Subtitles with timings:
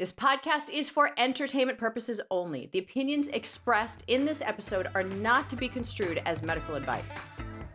[0.00, 2.68] This podcast is for entertainment purposes only.
[2.72, 7.04] The opinions expressed in this episode are not to be construed as medical advice.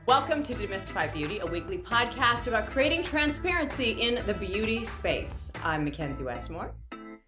[0.06, 5.52] Welcome to Demystify Beauty, a weekly podcast about creating transparency in the beauty space.
[5.64, 6.74] I'm Mackenzie Westmore.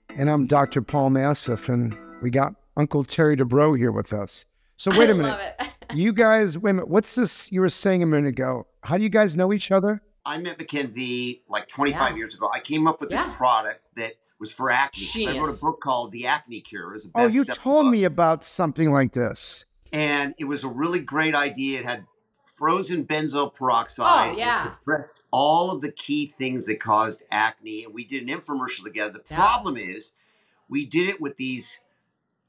[0.09, 0.81] And I'm Dr.
[0.81, 4.43] Paul Nassif, and we got Uncle Terry Dubrow here with us.
[4.75, 5.29] So wait a I minute.
[5.29, 5.67] love it.
[5.95, 6.87] You guys, wait a minute.
[6.89, 8.65] What's this you were saying a minute ago?
[8.81, 10.01] How do you guys know each other?
[10.25, 12.15] I met Mackenzie like 25 Yeah.
[12.17, 12.49] years ago.
[12.53, 13.27] I came up with Yeah.
[13.27, 15.05] this product that was for acne.
[15.05, 16.89] 'cause I wrote a book called The Acne Cure.
[16.89, 17.91] It was a Oh, you told book.
[17.93, 19.63] me about something like this.
[19.93, 21.79] And it was a really great idea.
[21.79, 22.05] It had
[22.43, 24.31] frozen benzoyl peroxide.
[24.33, 24.67] Oh, yeah.
[24.67, 27.83] It addressed all of the key things that caused acne.
[27.85, 29.13] And we did an infomercial together.
[29.19, 29.37] The Yeah.
[29.37, 30.13] problem is
[30.69, 31.79] we did it with these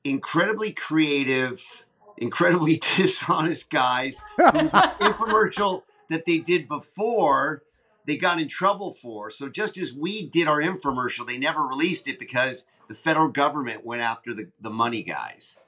[0.04, 1.84] incredibly creative,
[2.16, 7.62] incredibly dishonest guys whose infomercial that they did before
[8.06, 9.30] they got in trouble for.
[9.30, 13.84] So just as we did our infomercial, they never released it because the federal government
[13.84, 15.58] went after the, the money guys.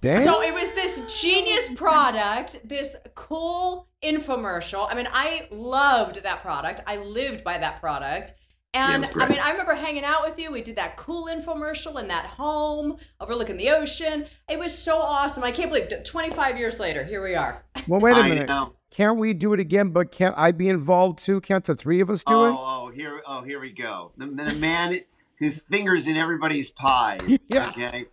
[0.00, 0.24] Dang.
[0.24, 4.88] So it was this genius product, this cool infomercial.
[4.90, 6.80] I mean, I loved that product.
[6.86, 8.32] I lived by that product.
[8.74, 10.50] And was I mean, I remember hanging out with you.
[10.50, 14.26] We did that cool infomercial in that home overlooking the ocean.
[14.48, 15.44] It was so awesome.
[15.44, 16.04] I can't believe it.
[16.04, 17.64] 25 years later, here we are.
[17.86, 18.48] well, wait a minute.
[18.92, 18.96] Know.
[18.96, 19.90] Can't we do it again?
[19.90, 21.40] But can't I be involved too?
[21.40, 22.54] Can't the three of us do Oh, it?
[22.58, 24.12] oh, here, oh, here we go.
[24.16, 25.00] The, the man
[25.38, 27.20] whose fingers in everybody's pies.
[27.48, 27.70] Yeah.
[27.70, 28.06] Okay.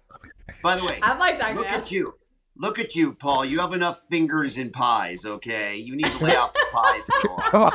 [0.63, 2.15] By the way, I like look at you.
[2.57, 3.45] Look at you, Paul.
[3.45, 5.25] You have enough fingers in pies.
[5.25, 5.77] Okay.
[5.77, 7.49] You need to lay off the pies for a while.
[7.51, 7.73] Come on,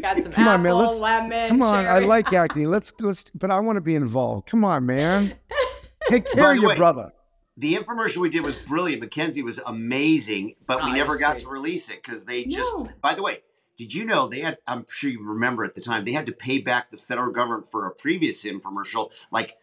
[0.00, 1.86] Got some Come apple, on, man, let's- lemon, come on.
[1.86, 2.66] I like acne.
[2.66, 3.12] Let's go.
[3.34, 4.46] But I want to be involved.
[4.48, 5.34] Come on, man.
[6.08, 7.12] Take care By of your way- brother.
[7.56, 9.00] The infomercial we did was brilliant.
[9.00, 12.72] Mackenzie was amazing, but Oh, we it never got to release it because they just.
[12.76, 12.88] No.
[13.00, 13.40] By the way,
[13.76, 14.58] did you know they had?
[14.66, 17.68] I'm sure you remember at the time they had to pay back the federal government
[17.68, 19.56] for a previous infomercial, like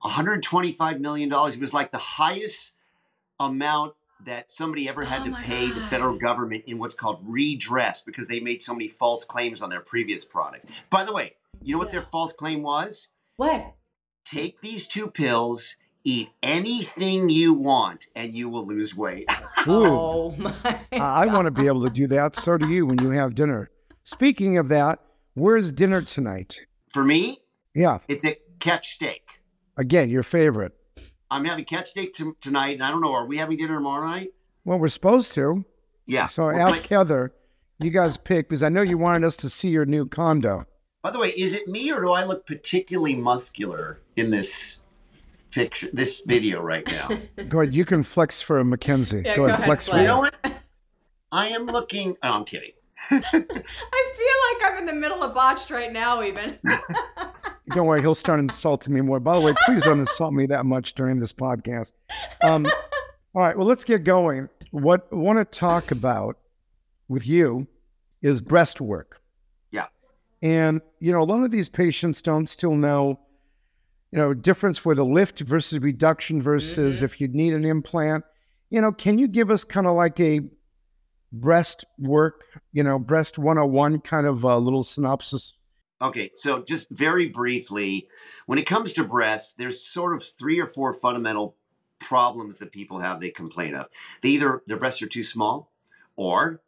[0.00, 1.54] 125 million dollars.
[1.54, 2.72] It was like the highest
[3.38, 8.02] amount that somebody ever had Oh to pay the federal government in what's called redress
[8.02, 10.66] because they made so many false claims on their previous product.
[10.90, 13.08] By the way, you know what their false claim was?
[13.36, 13.74] What?
[14.24, 19.26] take these two pills, eat anything you want, and you will lose weight.
[19.68, 19.86] Ooh.
[19.86, 20.52] Oh my.
[20.92, 22.34] I want to be able to do that.
[22.36, 23.70] So do you when you have dinner.
[24.04, 24.98] Speaking of that,
[25.34, 26.60] where's dinner tonight?
[26.90, 27.38] For me,
[27.74, 29.40] Yeah, it's a catch steak.
[29.76, 30.72] again, your favorite.
[31.30, 34.04] I'm having catch steak t- tonight, and I don't know, are we having dinner tomorrow
[34.06, 34.30] night?
[34.64, 35.64] Well, we're supposed to.
[36.06, 36.26] Yeah.
[36.26, 37.32] So we're ask play- Heather.
[37.78, 40.66] You guys pick because I know you wanted us to see your new condo.
[41.02, 44.78] By the way, is it me or do I look particularly muscular in this
[45.52, 47.08] picture, this video right now?
[47.48, 47.74] Go ahead.
[47.74, 49.22] You can flex for Mackenzie.
[49.24, 50.02] Yeah, go, go ahead, ahead, flex for flex.
[50.02, 50.14] you you.
[50.14, 50.52] know what?
[51.30, 52.16] I am looking.
[52.22, 52.72] Oh, I'm kidding.
[53.10, 56.58] I feel like I'm in the middle of botched right now, even.
[57.68, 59.20] Don't worry, he'll start insulting me more.
[59.20, 61.92] By the way, please don't insult me that much during this podcast.
[62.42, 62.66] Um,
[63.34, 64.48] all right, well, let's get going.
[64.72, 66.38] What I want to talk about
[67.08, 67.66] with you
[68.20, 69.22] is breast work.
[69.70, 69.86] Yeah.
[70.42, 73.20] And, you know, a lot of these patients don't still know,
[74.12, 77.02] you know, difference with a lift versus reduction versus Mhm.
[77.02, 78.24] if you need an implant.
[78.70, 80.40] You know, can you give us kind of like a
[81.32, 85.54] breast work, you know, breast 101 kind of a little synopsis?
[86.00, 88.08] Okay, so just very briefly,
[88.46, 91.56] when it comes to breasts, there's sort of three or four fundamental
[91.98, 93.86] problems that people have they complain of.
[94.20, 95.72] They either their breasts are too small,
[96.16, 96.60] or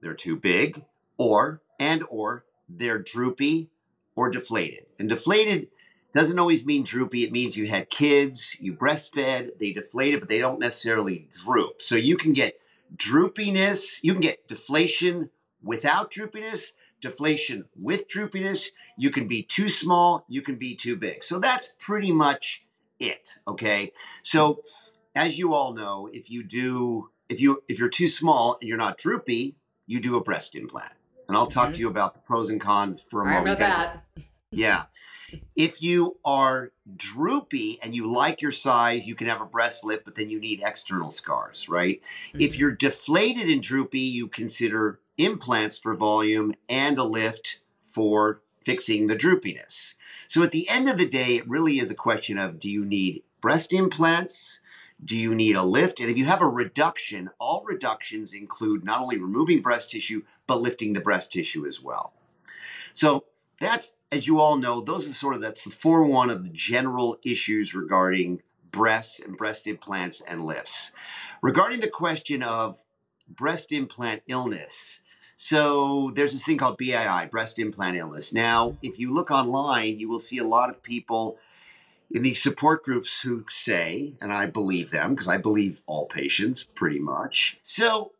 [0.00, 0.84] they're too big,
[1.18, 3.70] or and or they're droopy
[4.14, 4.86] or deflated.
[4.98, 5.68] And deflated
[6.12, 7.24] doesn't always mean droopy.
[7.24, 11.80] It means you had kids, you breastfed, they deflated, but they don't necessarily droop.
[11.80, 12.58] So you can get
[12.94, 15.30] droopiness, you can get deflation
[15.62, 16.68] without droopiness,
[17.00, 18.66] deflation with droopiness.
[18.98, 21.24] You can be too small, you can be too big.
[21.24, 22.62] So that's pretty much
[22.98, 23.38] it.
[23.48, 23.92] Okay.
[24.22, 24.62] So
[25.14, 28.78] as you all know, if you do, if you if you're too small and you're
[28.78, 29.56] not droopy,
[29.86, 30.92] you do a breast implant.
[31.28, 31.74] And I'll talk Mhm.
[31.74, 33.58] to you about the pros and cons for a I know moment.
[33.58, 34.04] Guys- that.
[34.52, 34.84] Yeah.
[35.54, 40.04] If you are droopy and you like your size, you can have a breast lift,
[40.04, 42.00] but then you need external scars, right?
[42.38, 42.58] If Mhm.
[42.58, 49.16] you're deflated and droopy, you consider implants for volume and a lift for fixing the
[49.16, 49.94] droopiness.
[50.28, 52.84] So at the end of the day, it really is a question of do you
[52.84, 54.60] need breast implants?
[55.04, 56.00] Do you need a lift?
[56.00, 60.60] And if you have a reduction, all reductions include not only removing breast tissue, but
[60.62, 62.14] lifting the breast tissue as well.
[62.92, 63.24] So
[63.62, 66.50] that's, as you all know, those are sort of that's the 4 1 of the
[66.50, 70.90] general issues regarding breasts and breast implants and lifts.
[71.42, 72.78] Regarding the question of
[73.28, 75.00] breast implant illness,
[75.44, 78.32] So there's this thing called BII, breast implant illness.
[78.32, 81.36] Now, if you look online, you will see a lot of people
[82.12, 86.62] in these support groups who say, and I believe them because I believe all patients
[86.62, 87.58] pretty much.
[87.62, 88.12] So,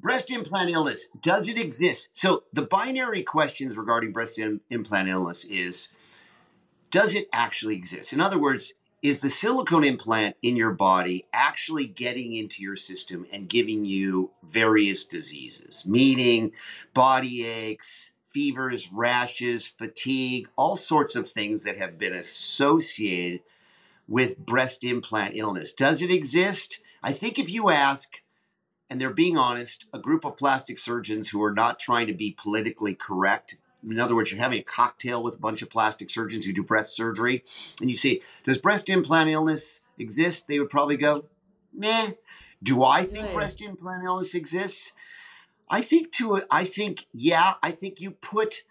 [0.00, 2.08] breast implant illness, does it exist?
[2.12, 5.88] So, the binary questions regarding breast Im- implant illness is
[6.90, 8.12] does it actually exist?
[8.12, 13.26] In other words, is the silicone implant in your body actually getting into your system
[13.32, 16.52] and giving you various diseases, meaning
[16.92, 23.40] body aches, fevers, rashes, fatigue, all sorts of things that have been associated
[24.06, 25.72] with breast implant illness.
[25.72, 26.80] Does it exist?
[27.02, 28.19] I think if you ask,
[28.90, 32.32] and they're being honest, a group of plastic surgeons who are not trying to be
[32.36, 33.56] politically correct.
[33.88, 36.62] In other words, you're having a cocktail with a bunch of plastic surgeons who do
[36.62, 37.44] breast surgery,
[37.80, 40.48] and you say, Does breast implant illness exist?
[40.48, 41.26] They would probably go,
[41.72, 42.08] Nah.
[42.62, 43.34] Do I think Right.
[43.34, 44.92] breast implant illness exists?
[45.70, 48.64] I think to I think yeah, I think you put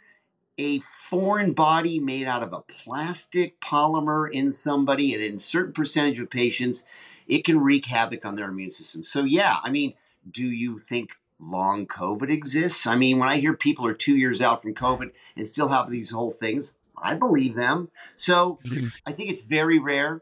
[0.59, 5.71] a foreign body made out of a plastic polymer in somebody and in a certain
[5.71, 6.85] percentage of patients,
[7.25, 9.01] it can wreak havoc on their immune system.
[9.03, 9.93] So yeah, I mean,
[10.29, 12.85] do you think long COVID exists?
[12.87, 15.89] I mean, when I hear people are two years out from COVID and still have
[15.89, 17.89] these whole things, I believe them.
[18.15, 18.59] So
[19.05, 20.21] I think it's very rare.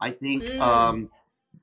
[0.00, 0.60] I think Mm.
[0.60, 1.10] um,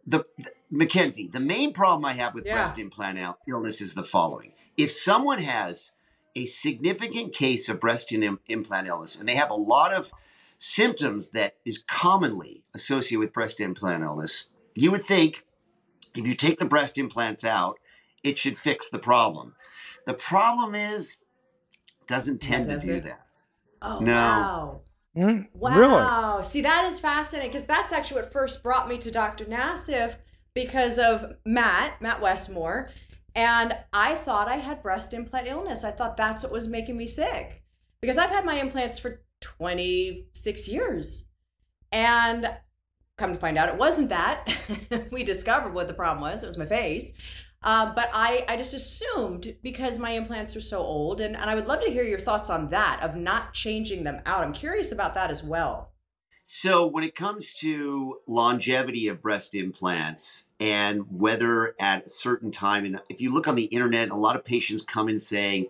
[0.06, 2.56] the, the Mackenzie, the main problem I have with Yeah.
[2.56, 5.92] breast implant il- illness is the following: if someone has
[6.36, 10.12] a significant case of breast im- implant illness and they have a lot of
[10.58, 15.46] symptoms that is commonly associated with breast implant illness, you would think
[16.16, 17.78] if you take the breast implants out,
[18.24, 19.56] it should fix the problem.
[20.06, 21.18] The problem is,
[22.02, 23.04] it doesn't tend to does do it?
[23.04, 23.42] that.
[23.82, 24.12] Oh, No.
[24.14, 24.82] wow.
[25.16, 25.76] Mm, Wow.
[26.38, 26.44] Really?
[26.44, 29.46] See, that is fascinating because that's actually what first brought me to Dr.
[29.46, 30.16] Nassif
[30.54, 32.90] because of Matt, Matt Westmore.
[33.36, 35.84] And I thought I had breast implant illness.
[35.84, 37.64] I thought that's what was making me sick
[38.02, 41.26] because I've had my implants for 26 years.
[41.92, 42.50] And
[43.22, 44.48] come to find out, it wasn't that.
[45.12, 46.44] we discovered what the problem was.
[46.44, 47.14] It was my face.
[47.64, 51.54] Um, but I, I just assumed because my implants are so old, and, and I
[51.54, 54.44] would love to hear your thoughts on that of not changing them out.
[54.44, 55.92] I'm curious about that as well.
[56.44, 62.84] So, when it comes to longevity of breast implants and whether at a certain time,
[62.84, 65.68] and if you look on the internet, a lot of patients come in saying,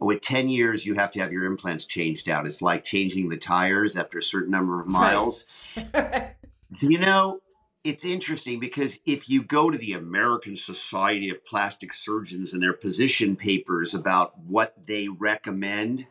[0.00, 2.46] Oh, at 10 years, you have to have your implants changed out.
[2.46, 6.34] It's like changing the tires after a certain number of Right.
[6.70, 7.40] You know,
[7.82, 12.74] it's interesting because if you go to the American Society of Plastic Surgeons and their
[12.74, 16.06] position papers about what they recommend,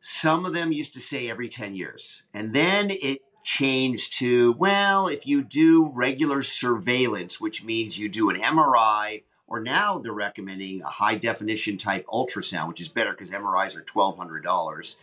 [0.00, 2.24] some of them used to say every 10 years.
[2.34, 8.28] And then it changed to, well, if you do regular surveillance, which means you do
[8.28, 13.30] an MRI, or now they're recommending a high definition type ultrasound, which is better because
[13.30, 14.96] MRIs are $1,200,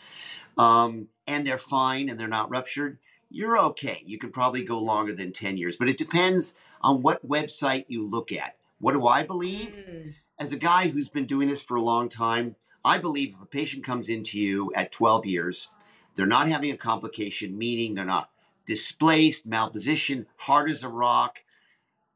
[0.61, 2.99] um, and they're fine and they're not ruptured
[3.31, 4.03] you're okay.
[4.05, 8.05] You could probably go longer than 10 years, but it depends on what website you
[8.05, 8.55] look at.
[8.79, 9.75] What do I believe?
[9.75, 13.41] Mm, As a guy who's been doing this for a long time, I believe if
[13.41, 15.69] a patient comes into you at 12 years,
[16.15, 18.29] they're not having a complication, meaning they're not
[18.65, 21.43] displaced, malpositioned, hard as a rock,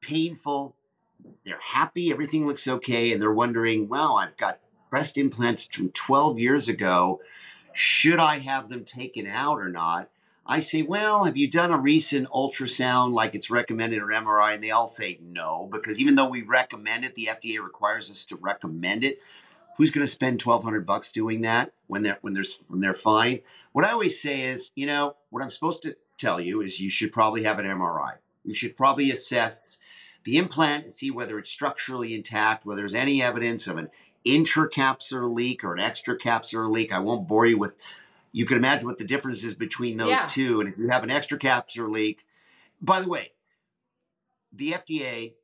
[0.02, 0.76] painful,
[1.44, 4.60] they're happy, everything looks okay, and they're wondering, wow, I've got
[4.90, 7.20] breast implants from 12 years ago.
[7.74, 10.10] Should I have them taken out or not?
[10.48, 14.54] I say, well, have you done a recent ultrasound like it's recommended or MRI?
[14.54, 18.26] And they all say no, because even though we recommend it, the FDA requires us
[18.28, 19.20] to recommend it.
[19.78, 22.94] Who's going to spend twelve hundred bucks doing that when they're when they're when they're
[22.94, 23.42] fine?
[23.74, 26.90] What I always say is, you know, what I'm supposed to tell you is you
[26.90, 28.14] should probably have an MRI.
[28.46, 29.78] You should probably assess
[30.24, 33.90] the implant and see whether it's structurally intact, whether there's any evidence of an
[34.26, 36.94] intracapsular leak or an extracapsular leak.
[36.94, 37.76] I won't bore you with
[38.36, 40.28] you can imagine what the difference is between those Yeah.
[40.28, 40.60] two.
[40.60, 42.26] And if you have an extra extracapsular leak,
[42.82, 43.32] by the way,
[44.52, 45.36] the FDA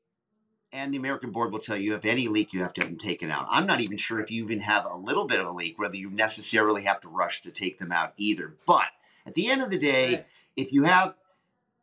[0.73, 2.97] and the American board will tell you if any leak, you have to have them
[2.99, 3.47] taken out.
[3.49, 5.95] I'm not even sure if you even have a little bit of a leak, whether
[5.95, 8.57] you necessarily have to rush to take them out either.
[8.65, 8.87] But
[9.25, 10.25] at the end of the day, Right.
[10.57, 11.15] if you have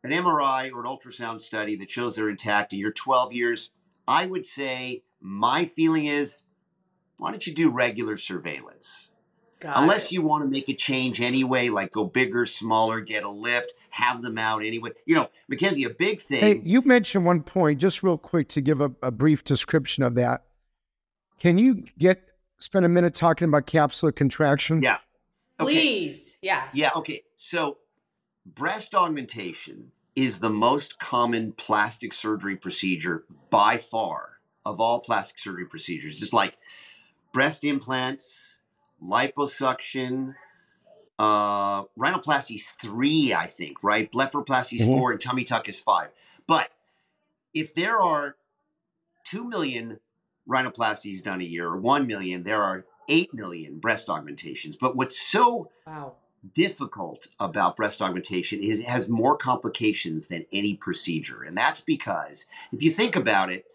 [0.03, 3.71] an MRI or an ultrasound study that shows they're intact and you're 12 years,
[4.07, 6.43] I would say my feeling is
[7.17, 9.09] why don't you do regular surveillance?
[9.59, 10.11] Got Unless it.
[10.13, 14.21] you want to make a change anyway, like go bigger, smaller, get a lift, have
[14.21, 14.91] them out anyway.
[15.05, 16.39] You know, Mackenzie, a big thing.
[16.39, 20.15] Hey, you mentioned one point, just real quick to give a, a brief description of
[20.15, 20.45] that.
[21.39, 22.21] Can you get
[22.59, 24.81] spend a minute talking about capsular contraction?
[24.81, 24.97] yeah.
[25.59, 25.73] Okay.
[25.73, 26.37] Please.
[26.41, 26.73] Yes.
[26.73, 27.23] Yeah, okay.
[27.35, 27.79] So
[28.45, 35.65] breast augmentation is the most common plastic surgery procedure by far of all plastic surgery
[35.65, 36.15] procedures.
[36.15, 36.55] Just like
[37.33, 38.55] breast implants,
[39.03, 40.35] liposuction,
[41.17, 44.11] uh, rhinoplasty is three, I think, right?
[44.11, 44.97] Blepharoplasty is Mhm.
[44.97, 46.11] four, and tummy tuck is five.
[46.47, 46.71] But
[47.53, 48.37] if there are
[49.25, 49.99] two million
[50.47, 54.77] rhinoplasties done a year, or one million, there are eight million breast augmentations.
[54.77, 56.15] But what's so Wow.
[56.53, 61.43] difficult about breast augmentation is it has more complications than any procedure.
[61.43, 63.65] And that's because if you think about it,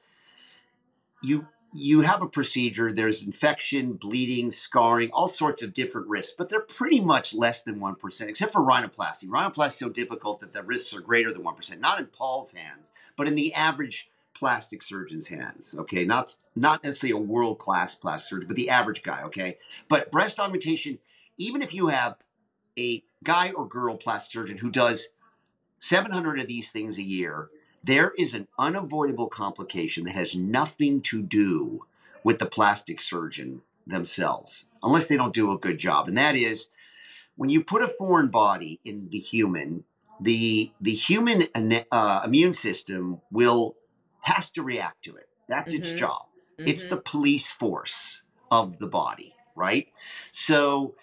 [1.22, 6.48] you you have a procedure, there's infection, bleeding, scarring, all sorts of different risks, but
[6.48, 9.26] they're pretty much less than 1%, except for rhinoplasty.
[9.26, 12.92] Rhinoplasty is so difficult that the risks are greater than 1%, not in Paul's hands,
[13.16, 16.04] but in the average plastic surgeon's hands, okay?
[16.04, 19.58] Not not necessarily a world-class plastic surgeon, but the average guy, okay?
[19.88, 21.00] But breast augmentation,
[21.38, 22.16] even if you have
[22.78, 25.08] a guy or girl plastic surgeon who does
[25.80, 27.48] 700 of these things a year,
[27.84, 31.86] there is an unavoidable complication that has nothing to do
[32.22, 36.08] with the plastic surgeon themselves, unless they don't do a good job.
[36.08, 36.68] And that is
[37.36, 39.84] when you put a foreign body in the human,
[40.20, 41.48] the the human
[41.92, 43.76] uh, immune system will
[44.22, 45.28] has to react to it.
[45.48, 45.96] That's its Mhm.
[45.96, 46.22] job.
[46.64, 46.88] It's Mhm.
[46.88, 49.88] the police force of the body, right?
[50.30, 50.94] So,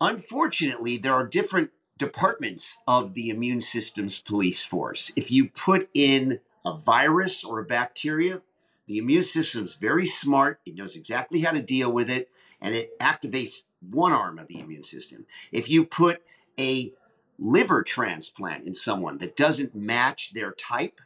[0.00, 5.12] unfortunately, there are different departments of the immune system's police force.
[5.16, 8.40] If you put in a virus or a bacteria,
[8.86, 10.60] the immune system is very smart.
[10.64, 14.58] It knows exactly how to deal with it, and it activates one arm of the
[14.58, 15.26] immune system.
[15.52, 16.22] If you put
[16.58, 16.94] a
[17.38, 21.02] liver transplant in someone that doesn't match their type,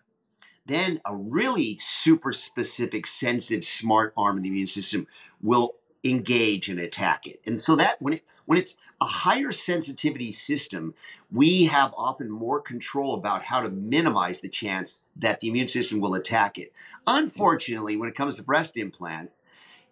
[0.64, 5.08] then a really super specific, sensitive, smart arm of the immune system
[5.42, 5.74] will
[6.04, 7.40] engage and attack it.
[7.46, 10.94] And so that when it when it's a higher sensitivity system,
[11.32, 16.00] we have often more control about how to minimize the chance that the immune system
[16.00, 16.72] will attack it.
[17.06, 19.42] Unfortunately, when it comes to breast implants,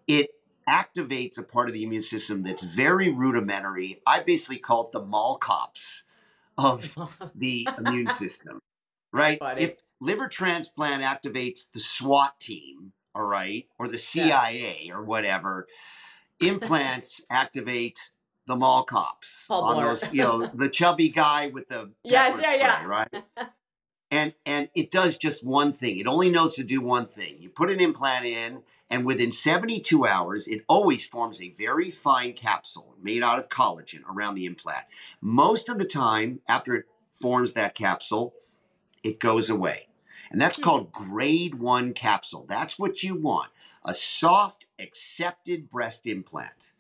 [0.06, 0.30] it
[0.68, 4.00] activates a part of the immune system that's very rudimentary.
[4.06, 6.04] I basically call it the mall cops
[6.56, 6.94] of
[7.34, 8.60] the immune system,
[9.12, 9.38] right?
[9.38, 9.62] Funny.
[9.62, 15.66] If liver transplant activates the SWAT team, all right, or the CIA or whatever,
[16.42, 17.98] implants activate
[18.46, 20.00] the mall cops Paul on Blart.
[20.00, 22.84] those, you know, the chubby guy with the Yes, yeah, yeah.
[22.86, 23.08] right?
[24.10, 25.96] And and it does just one thing.
[25.98, 27.36] It only knows to do one thing.
[27.40, 32.34] You put an implant in, and within 72 hours, it always forms a very fine
[32.34, 34.84] capsule made out of collagen around the implant.
[35.22, 36.84] Most of the time, after it
[37.14, 38.34] forms that capsule,
[39.02, 39.88] it goes away.
[40.30, 40.62] And that's Hmm.
[40.62, 42.44] called grade one capsule.
[42.46, 43.50] That's what you want
[43.84, 46.72] a soft, accepted breast implant.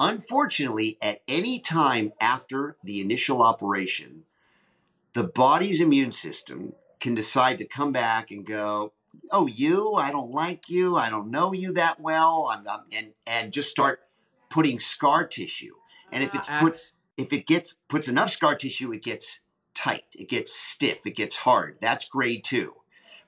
[0.00, 4.24] Unfortunately, at any time after the initial operation,
[5.12, 8.92] the body's immune system can decide to come back and go,
[9.32, 9.94] "Oh, you?
[9.94, 10.96] I don't like you.
[10.96, 14.00] I don't know you that well." I'm, I'm and and just start
[14.48, 15.74] putting scar tissue.
[16.12, 19.40] And if it's Ah, put if it gets puts enough scar tissue, it gets
[19.74, 21.78] tight, it gets stiff, it gets hard.
[21.80, 22.74] That's grade two.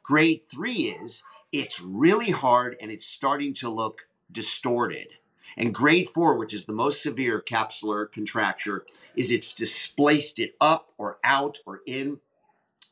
[0.02, 5.08] Grade three is it's really hard and it's starting to look distorted.
[5.56, 8.84] And grade four, which is the most severe capsular contracture,
[9.16, 12.20] is it's displaced it up or out or in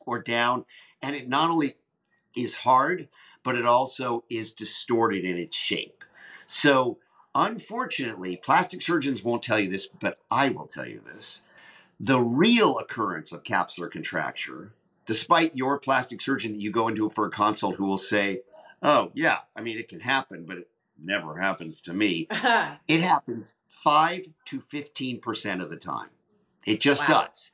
[0.05, 0.65] or down.
[1.01, 1.77] And it not only
[2.35, 3.07] is hard,
[3.43, 6.03] but it also is distorted in its shape.
[6.45, 6.97] So,
[7.33, 11.43] unfortunately, plastic surgeons won't tell you this, but I will tell you this.
[11.99, 14.73] The real occurrence of capsular contracture,
[15.05, 18.41] despite your plastic surgeon that you go into for a consult who will say,
[18.81, 20.69] Oh, yeah, I mean, it can happen, but it
[21.01, 22.27] never happens to me.
[22.31, 22.75] Uh-huh.
[22.87, 26.09] It happens 5 to 15% of the time.
[26.65, 27.27] It just Wow.
[27.27, 27.51] does.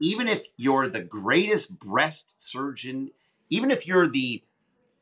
[0.00, 3.10] Even if you're the greatest breast surgeon,
[3.50, 4.42] even if you're the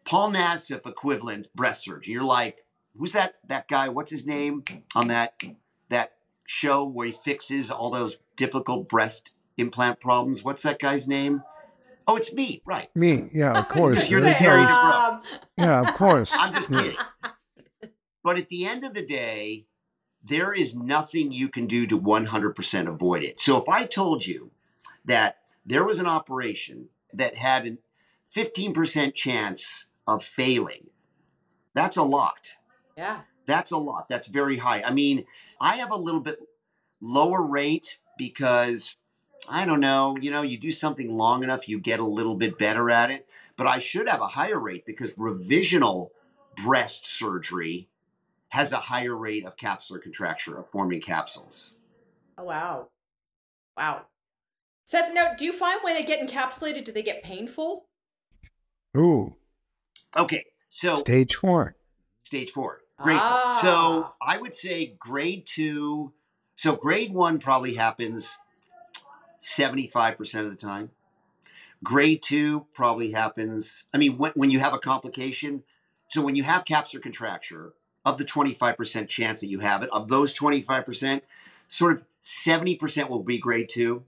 [0.05, 3.89] Paul Nassif equivalent breast surgeon, you're like, who's that that guy?
[3.89, 5.41] What's his name on that
[5.89, 6.15] that
[6.47, 10.43] show where he fixes all those difficult breast implant problems?
[10.43, 11.43] What's that guy's name?
[12.07, 12.95] Oh, it's me, right.
[12.97, 14.09] Me, yeah, of course.
[14.11, 14.65] You're the Really Terry.
[14.65, 15.09] Dubrow.
[15.15, 15.23] um,
[15.57, 16.35] Yeah, of course.
[16.39, 16.97] I'm just kidding.
[18.23, 19.65] But at the end of the day,
[20.23, 23.41] there is nothing you can do to 100% avoid it.
[23.41, 24.51] So if I told you
[25.07, 27.79] that there was an operation that had a
[28.39, 30.89] 15% chance of failing,
[31.73, 32.51] that's a lot.
[32.97, 33.21] yeah.
[33.47, 34.09] That's a lot.
[34.09, 34.83] That's very high.
[34.83, 35.25] I mean,
[35.61, 36.39] I have a little bit
[37.01, 38.95] lower rate because
[39.49, 42.59] I don't know, you know, you do something long enough, you get a little bit
[42.59, 43.27] better at it.
[43.57, 46.11] But I should have a higher rate because revisional
[46.57, 47.89] breast surgery
[48.49, 51.77] has a higher rate of capsular contracture of forming capsules.
[52.39, 52.89] Oh wow.
[53.77, 54.07] Wow.
[54.85, 57.87] Seth, now, do you find when they get encapsulated, do they get painful?
[58.97, 59.37] Ooh,
[60.17, 61.77] Okay, so stage four.
[62.25, 62.79] stage four.
[62.99, 63.51] Grade Ah.
[63.51, 63.63] four.
[63.63, 66.13] So I would say grade two.
[66.57, 68.37] So grade one probably happens
[69.43, 70.91] 75% of the time.
[71.83, 73.85] Grade two probably happens.
[73.95, 75.63] I mean, when, when you have a complication,
[76.09, 77.73] so when you have capsular contracture,
[78.05, 81.21] of the 25% chance that you have it, of those 25%,
[81.69, 84.05] sort of 70% will be grade two,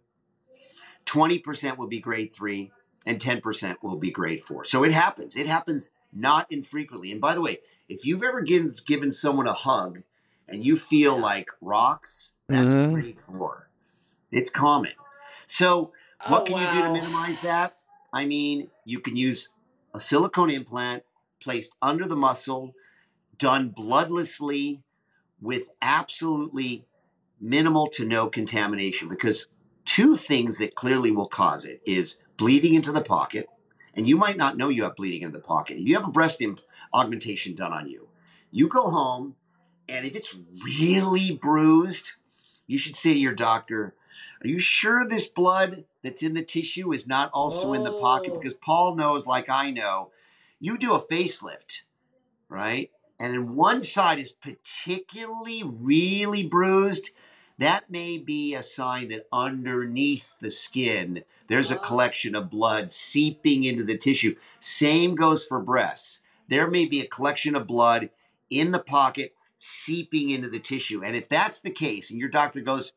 [1.07, 2.73] 20% will be grade three,
[3.05, 4.65] and 10% will be grade four.
[4.65, 5.37] So it happens.
[5.37, 7.11] It happens not infrequently.
[7.11, 7.59] And by the way,
[7.89, 10.03] if you've ever given, given someone a hug
[10.49, 12.93] and you feel like rocks, that's Mhm.
[12.93, 13.69] grade four.
[14.31, 14.93] It's common.
[15.53, 15.93] So
[16.29, 17.75] what Oh, can you do to minimize that?
[18.11, 19.51] I mean, you can use
[19.93, 21.03] a silicone implant
[21.43, 22.73] placed under the muscle,
[23.37, 24.81] done bloodlessly
[25.43, 26.87] with absolutely
[27.39, 29.49] minimal to no contamination because
[29.85, 33.47] two things that clearly will cause it is bleeding into the pocket
[33.95, 36.11] and you might not know you have bleeding into the pocket if you have a
[36.11, 36.61] breast imp-
[36.95, 38.09] augmentation done on you
[38.53, 39.35] you go home
[39.89, 42.13] and if it's really bruised
[42.69, 43.97] you should say to your doctor
[44.43, 48.31] are you sure this blood that's in the tissue is not also in the pocket
[48.35, 48.39] Oh.
[48.39, 50.11] because paul knows like i know
[50.61, 51.83] you do a facelift
[52.49, 57.11] right and then one side is particularly really bruised,
[57.59, 61.83] that may be a sign that underneath the skin, there's a Oh.
[61.83, 64.35] collection of blood seeping into the tissue.
[64.59, 66.19] Same goes for breasts.
[66.49, 68.11] There may be a collection of blood
[68.51, 71.05] in the pocket seeping into the tissue.
[71.05, 72.93] And if that's the case, and your doctor goes,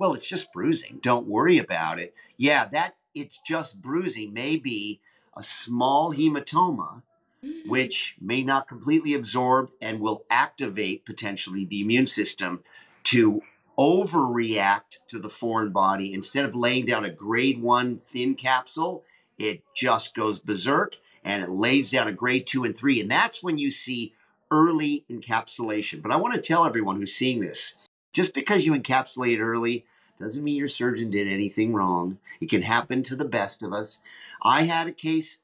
[0.00, 2.14] well, it's just bruising, don't worry about it.
[2.38, 4.98] Yeah, that it's just bruising may be
[5.36, 7.02] a small hematoma
[7.44, 7.68] mm.
[7.68, 12.60] which may not completely absorb and will activate potentially the immune system
[13.04, 13.42] to
[13.78, 16.14] overreact to the foreign body.
[16.14, 19.04] Instead of laying down a grade one thin capsule,
[19.36, 23.02] it just goes berserk and it lays down a grade two and three.
[23.02, 24.14] And that's when you see
[24.50, 26.00] early encapsulation.
[26.00, 27.74] But I want to tell everyone who's seeing this
[28.12, 29.86] just because you encapsulate early
[30.18, 32.18] doesn't mean your surgeon did anything wrong.
[32.40, 34.00] It can happen to the best of us.
[34.42, 35.38] I had a case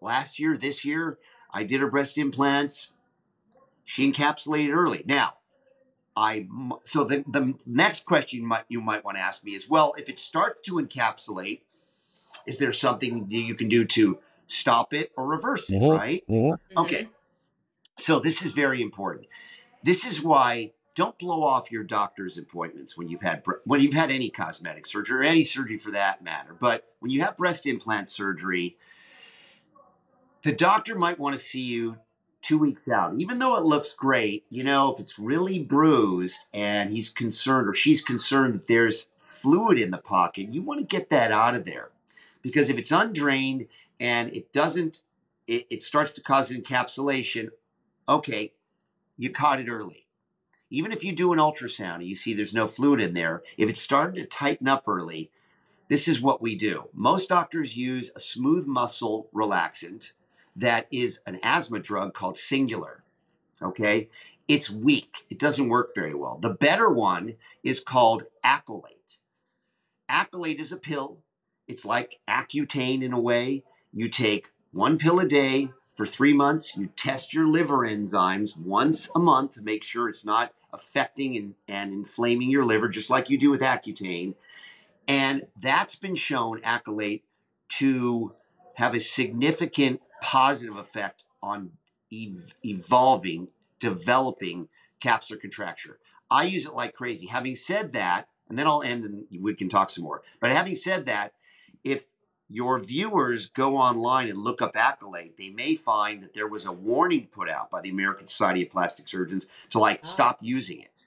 [0.00, 1.18] last year, this year,
[1.52, 2.90] I did her breast implants.
[3.84, 5.02] She encapsulated early.
[5.06, 5.34] Now,
[6.16, 9.54] I m- so the, the next question you might you might want to ask me
[9.54, 11.60] is, well, if it starts to encapsulate,
[12.46, 15.80] is there something that you can do to stop it or reverse it?
[15.80, 15.96] Mhm.
[15.96, 16.24] Right?
[16.28, 16.58] Mhm.
[16.76, 17.08] Okay.
[17.96, 19.26] So this is very important.
[19.82, 24.10] This is why don't blow off your doctor's appointments when you've had when you've had
[24.10, 26.56] any cosmetic surgery or any surgery for that matter.
[26.58, 28.76] But when you have breast implant surgery,
[30.42, 31.98] the doctor might want to see you
[32.42, 34.44] two weeks out, even though it looks great.
[34.50, 39.78] You know, if it's really bruised and he's concerned or she's concerned that there's fluid
[39.78, 41.90] in the pocket, you want to get that out of there
[42.42, 43.68] because if it's undrained
[44.00, 45.02] and it doesn't,
[45.46, 47.50] it, it starts to cause encapsulation.
[48.08, 48.52] Okay,
[49.16, 50.07] you caught it early.
[50.70, 53.68] Even if you do an ultrasound and you see there's no fluid in there, if
[53.68, 55.30] it's starting to tighten up early,
[55.88, 56.88] this is what we do.
[56.92, 60.12] Most doctors use a smooth muscle relaxant
[60.54, 62.98] that is an asthma drug called Singulair.
[63.62, 64.10] Okay?
[64.46, 65.26] It's weak.
[65.30, 66.38] It doesn't work very well.
[66.38, 69.18] The better one is called Accolate.
[70.08, 71.18] Accolate is a pill.
[71.66, 73.62] It's like Accutane in a way.
[73.92, 76.76] You take one pill a day for three months.
[76.76, 81.54] You test your liver enzymes once a month to make sure it's not affecting and,
[81.66, 84.34] and inflaming your liver, just like you do with Accutane.
[85.06, 87.24] And that's been shown, Accolate,
[87.78, 88.34] to
[88.74, 91.72] have a significant positive effect on
[92.12, 93.50] ev- evolving,
[93.80, 94.68] developing
[95.00, 95.98] capsular contracture.
[96.30, 97.26] I use it like crazy.
[97.26, 100.22] Having said that, and then I'll end and we can talk some more.
[100.40, 101.32] But having said that,
[101.84, 102.06] if
[102.48, 106.72] your viewers go online and look up Accolate, they may find that there was a
[106.72, 110.06] warning put out by the American Society of Plastic Surgeons to like Ah.
[110.06, 111.06] stop using it.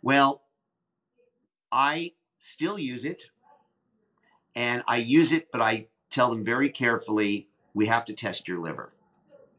[0.00, 0.42] Well,
[1.70, 3.30] I still use it
[4.54, 8.58] and I use it, but I tell them very carefully we have to test your
[8.58, 8.92] liver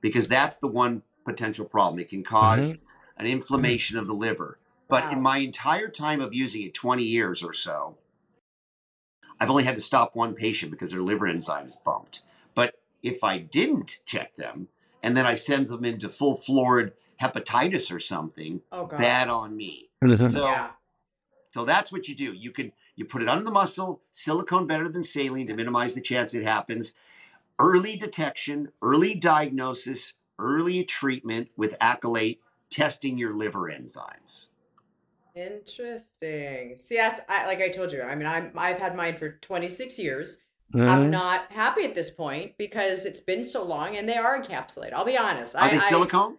[0.01, 1.99] because that's the one potential problem.
[1.99, 2.73] It can cause
[3.17, 4.59] an inflammation of the liver.
[4.87, 7.97] But in my entire time of using it, 20 years or so,
[9.43, 12.21] I've only had to stop one patient because their liver enzymes bumped.
[12.55, 14.69] But if I didn't check them
[15.03, 19.89] and then I send them into full florid hepatitis or something, Oh bad on me.
[20.01, 20.69] Listen, So, yeah.
[21.53, 22.31] so that's what you do.
[22.31, 25.99] You can you put it under the muscle, silicone better than saline to minimize the
[25.99, 26.93] chance it happens.
[27.59, 34.45] Early detection, early diagnosis, early treatment with accolate, testing your liver enzymes.
[35.35, 36.77] Interesting.
[36.77, 38.01] See, that's I, like I told you.
[38.03, 40.37] I mean, I'm I've had mine for 26 years.
[40.73, 40.87] Mhm.
[40.89, 44.93] I'm not happy at this point because it's been so long, and they are encapsulated.
[44.93, 45.55] I'll be honest.
[45.55, 46.37] Are I, they I- silicone?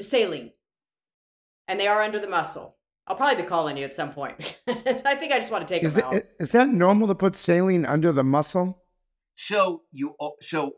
[0.00, 0.52] saline.
[1.68, 2.76] and they are under the muscle.
[3.06, 4.58] I'll probably be calling you at some point.
[4.68, 6.22] I think I just want to take is them that, out.
[6.40, 8.82] Is that normal to put saline under the muscle?
[9.34, 10.72] So you so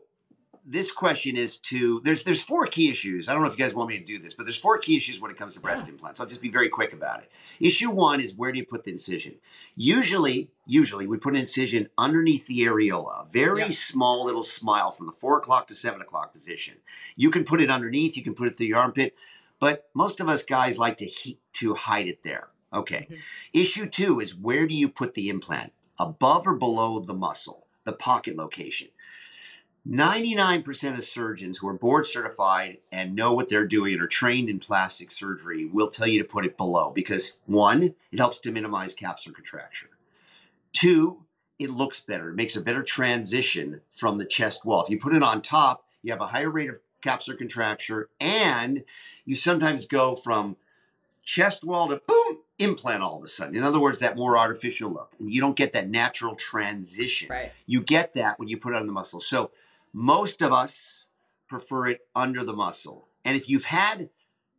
[0.65, 3.27] this question is to there's there's four key issues.
[3.27, 4.97] I don't know if you guys want me to do this, but there's four key
[4.97, 5.93] issues when it comes to breast yeah.
[5.93, 6.19] implants.
[6.19, 7.31] I'll just be very quick about it.
[7.59, 9.35] Issue one is where do you put the incision?
[9.75, 13.69] Usually, usually we put an incision underneath the areola, very yeah.
[13.69, 16.75] small little smile from the four o'clock to seven o'clock position.
[17.15, 19.15] You can put it underneath, you can put it through your armpit,
[19.59, 22.49] but most of us guys like to heat, to hide it there.
[22.73, 23.07] Okay.
[23.09, 23.15] Mm-hmm.
[23.53, 25.73] Issue two is where do you put the implant?
[25.97, 28.89] Above or below the muscle, the pocket location.
[29.87, 34.49] 99% of surgeons who are board certified and know what they're doing and are trained
[34.49, 38.51] in plastic surgery will tell you to put it below because one, it helps to
[38.51, 39.89] minimize capsular contracture.
[40.73, 41.23] Two,
[41.57, 42.29] it looks better.
[42.29, 44.83] It makes a better transition from the chest wall.
[44.83, 48.83] If you put it on top, you have a higher rate of capsular contracture and
[49.25, 50.57] you sometimes go from
[51.23, 53.55] chest wall to boom, implant all of a sudden.
[53.55, 55.13] In other words, that more artificial look.
[55.19, 57.29] And you don't get that natural transition.
[57.29, 57.51] Right.
[57.65, 59.21] You get that when you put it on the muscle.
[59.21, 59.51] So
[59.93, 61.05] most of us
[61.47, 63.07] prefer it under the muscle.
[63.25, 64.09] And if you've had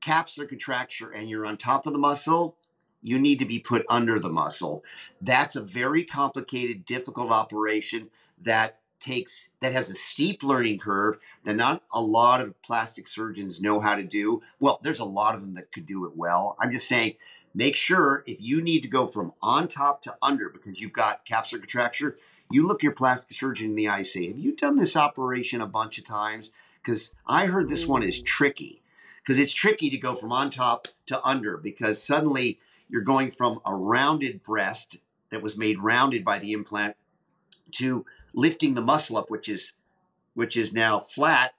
[0.01, 2.57] capsular contracture and you're on top of the muscle,
[3.03, 4.85] you need to be put under the muscle.
[5.21, 8.11] That's a very complicated, difficult operation
[8.43, 13.61] that takes that has a steep learning curve that not a lot of plastic surgeons
[13.61, 14.43] know how to do.
[14.59, 16.57] Well, there's a lot of them that could do it well.
[16.61, 17.15] I'm just saying
[17.55, 21.25] make sure if you need to go from on top to under because you've got
[21.27, 22.19] capsular contracture,
[22.51, 25.67] you look your plastic surgeon in the eye say, Have you done this operation a
[25.67, 26.51] bunch of times?
[26.83, 28.27] Because I heard this one is mm.
[28.27, 28.83] tricky.
[29.23, 32.59] Because it's tricky to go from on top to under because suddenly
[32.89, 34.97] you're going from a rounded breast
[35.31, 36.97] that was made rounded by the implant
[37.73, 39.73] to lifting the muscle up, which is
[40.35, 41.53] which is now flat,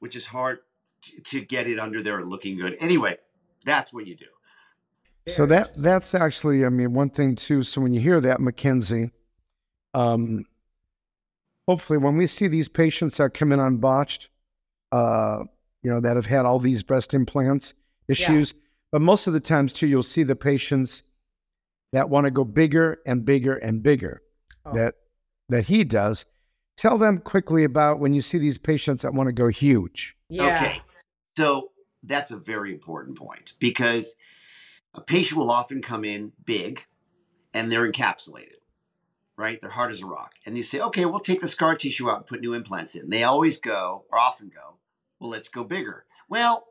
[0.00, 0.60] which is hard
[1.00, 2.76] to, to get it under there and looking good.
[2.78, 3.16] Anyway,
[3.64, 4.26] that's what you do.
[5.28, 7.62] So that that's actually, I mean, one thing too.
[7.62, 9.10] So when you hear that, Mackenzie,
[9.94, 10.44] um,
[11.68, 14.28] hopefully, when we see these patients that come in on botched,
[14.90, 15.40] uh,
[15.82, 17.74] you know, that have had all these breast implants
[18.08, 18.60] issues, yeah.
[18.92, 21.02] but most of the times too, you'll see the patients
[21.92, 24.22] that want to go bigger and bigger and bigger.
[24.64, 24.74] Oh.
[24.74, 24.94] That
[25.48, 26.24] that he does.
[26.76, 30.16] Tell them quickly about when you see these patients that want to go huge.
[30.28, 30.56] Yeah.
[30.56, 30.80] Okay,
[31.36, 31.70] so
[32.02, 34.14] that's a very important point because
[34.94, 36.84] a patient will often come in big
[37.52, 38.61] and they're encapsulated
[39.36, 39.60] right?
[39.60, 40.32] They're hard as a rock.
[40.46, 43.10] And you say, okay, we'll take the scar tissue out and put new implants in.
[43.10, 44.76] They always go, or often go,
[45.18, 46.04] well, let's go bigger.
[46.28, 46.66] Well,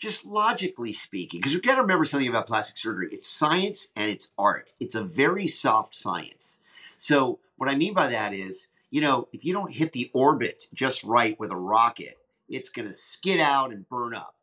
[0.00, 4.10] just logically speaking, because we've got to remember something about plastic surgery it's science and
[4.10, 4.72] it's art.
[4.80, 6.60] It's a very soft science.
[6.96, 10.64] So, what I mean by that is, you know, if you don't hit the orbit
[10.72, 12.16] just right with a rocket,
[12.48, 14.34] it's going to skid out and burn up.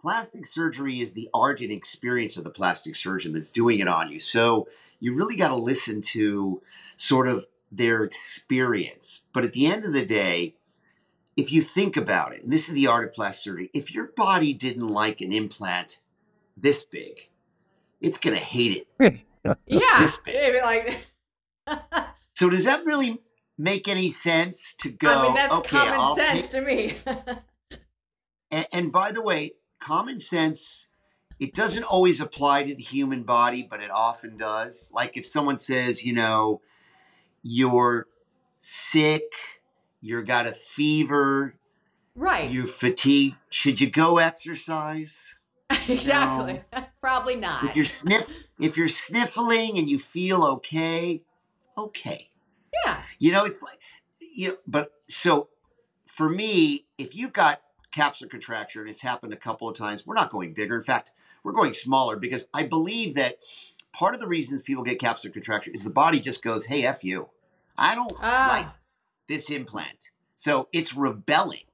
[0.00, 4.10] Plastic surgery is the art and experience of the plastic surgeon that's doing it on
[4.10, 4.20] you.
[4.20, 4.68] So,
[5.00, 6.62] you really got to listen to
[6.96, 9.22] sort of their experience.
[9.32, 10.54] But at the end of the day,
[11.36, 14.10] if you think about it, and this is the art of plastic surgery, if your
[14.16, 16.00] body didn't like an implant
[16.56, 17.28] this big,
[18.00, 19.20] it's going to hate it.
[19.66, 20.00] yeah.
[20.00, 20.62] This big.
[20.62, 21.06] Like,
[22.34, 23.20] so does that really
[23.58, 25.12] make any sense to go?
[25.12, 26.96] I mean, that's okay, common I'll sense to me.
[28.50, 30.86] and, and by the way, common sense
[31.44, 34.90] it doesn't always apply to the human body, but it often does.
[34.94, 36.62] Like if someone says, you know,
[37.42, 38.06] you're
[38.60, 39.34] sick,
[40.00, 41.56] you're got a fever,
[42.16, 42.50] right?
[42.50, 43.34] You fatigue.
[43.50, 45.34] Should you go exercise?
[45.86, 46.62] exactly.
[46.72, 46.84] No.
[47.02, 47.62] Probably not.
[47.64, 51.24] If you're sniff, if you're sniffling and you feel okay,
[51.76, 52.30] okay.
[52.86, 53.02] Yeah.
[53.18, 53.78] You know, it's like
[54.18, 54.48] you.
[54.48, 55.48] Know, but so
[56.06, 57.60] for me, if you've got
[57.94, 60.76] capsular contracture and it's happened a couple of times, we're not going bigger.
[60.76, 61.10] In fact,
[61.44, 63.38] we're going smaller because I believe that
[63.92, 67.04] part of the reasons people get capsular contracture is the body just goes, "Hey, f
[67.04, 67.28] you."
[67.78, 68.48] I don't ah.
[68.50, 68.66] like
[69.28, 70.10] this implant.
[70.34, 71.64] So it's rebelling.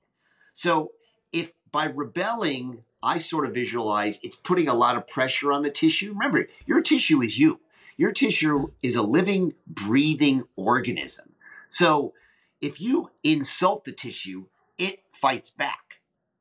[0.52, 0.92] So
[1.32, 5.70] if by rebelling, I sort of visualize it's putting a lot of pressure on the
[5.70, 6.12] tissue.
[6.12, 7.60] Remember, your tissue is you.
[7.96, 11.32] Your tissue is a living, breathing organism.
[11.66, 12.14] So
[12.60, 14.46] if you insult the tissue,
[14.78, 15.89] it fights back,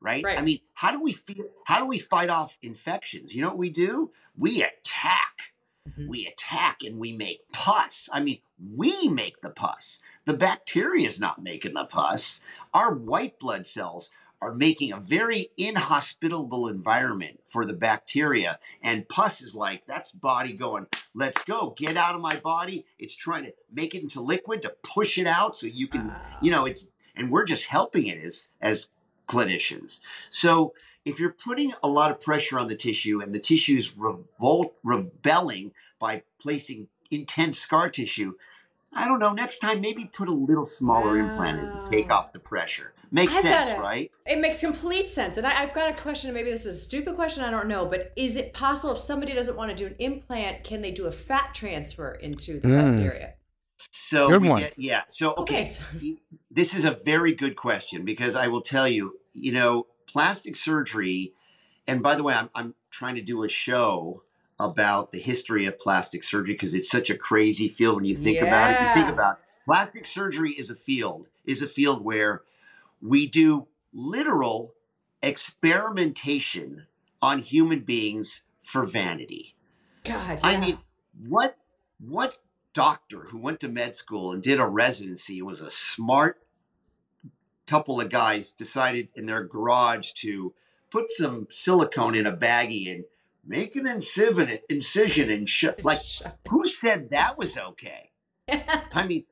[0.02, 0.24] right?
[0.24, 0.38] right?
[0.38, 1.46] I mean, how do we feel?
[1.66, 3.34] How do we fight off infections?
[3.34, 4.12] You know what we do?
[4.38, 5.54] We attack.
[5.88, 6.08] Mm-hmm.
[6.08, 8.10] We attack and we make pus.
[8.14, 8.40] I mean,
[8.76, 10.02] we make the pus.
[10.26, 12.42] The bacteria is not making the pus.
[12.74, 18.60] Our white blood cells are making a very inhospitable environment for the bacteria.
[18.82, 22.86] And pus is like, that's body going, let's go, get out of my body.
[22.98, 26.20] It's trying to make it into liquid to push it out so you can, uh.
[26.42, 28.90] you know, it's, and we're just helping it as, as
[29.30, 30.00] clinicians.
[30.30, 30.74] So
[31.06, 35.72] if you're putting a lot of pressure on the tissue and the tissue's revolt rebelling
[36.00, 38.34] by placing intense scar tissue,
[38.94, 39.34] I don't know.
[39.34, 41.30] Next time, maybe put a little smaller wow.
[41.30, 42.94] implant in to take off the pressure.
[43.12, 44.12] Makes I've sense, a, right?
[44.26, 45.38] It makes complete sense.
[45.38, 46.34] And I, have got a question.
[46.34, 47.44] Maybe this is a stupid question.
[47.44, 47.86] I don't know.
[47.86, 51.06] But is it possible if somebody doesn't want to do an implant, can they do
[51.06, 52.82] a fat transfer into the mm.
[52.82, 53.34] breast area?
[53.92, 54.62] So good one.
[54.62, 55.04] Get, yeah.
[55.08, 56.18] So okay, okay.
[56.52, 61.34] this is a very good question because I will tell you, you know, plastic surgery.
[61.88, 64.24] And by the way, I'm I'm trying to do a show
[64.60, 68.38] about the history of plastic surgery because it's such a crazy field when you think
[68.38, 68.46] yeah.
[68.46, 68.82] about it.
[68.82, 69.66] You think about it.
[69.66, 72.44] plastic surgery is a field is a field where
[73.02, 74.74] we do literal
[75.22, 76.86] experimentation
[77.22, 79.56] on human beings for vanity.
[80.04, 80.48] God, yeah.
[80.48, 80.78] I mean,
[81.28, 81.58] what
[82.00, 82.38] what
[82.74, 86.42] doctor who went to med school and did a residency was a smart
[87.70, 90.54] couple of guys decided in their garage to
[90.90, 93.06] put some silicone in a baggie and
[93.46, 96.02] make an incision, incision and sh- like
[96.50, 98.10] who said that was okay?
[98.50, 99.26] I mean,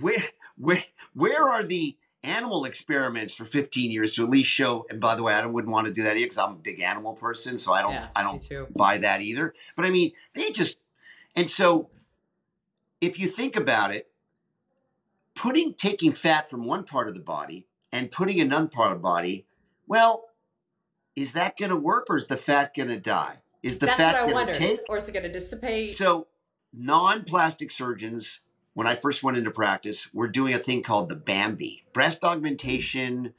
[0.00, 0.22] where
[0.56, 5.14] where where are the animal experiments for 15 years to at least show and by
[5.14, 7.56] the way i wouldn't want to do that either because i'm a big animal person
[7.56, 9.54] so i don't yeah, i don't buy that either.
[9.76, 10.78] But i mean they just
[11.36, 11.88] and so
[13.00, 14.10] if you think about it
[15.36, 19.02] putting taking fat from one part of the body and putting another part of the
[19.02, 19.46] body
[19.86, 20.24] well
[21.14, 23.98] is that going to work or is the fat going to die is the That's
[23.98, 26.26] fat going to take or is it going to dissipate so
[26.72, 28.40] non-plastic surgeons
[28.76, 33.32] when I first went into practice, we're doing a thing called the BAMBI, breast augmentation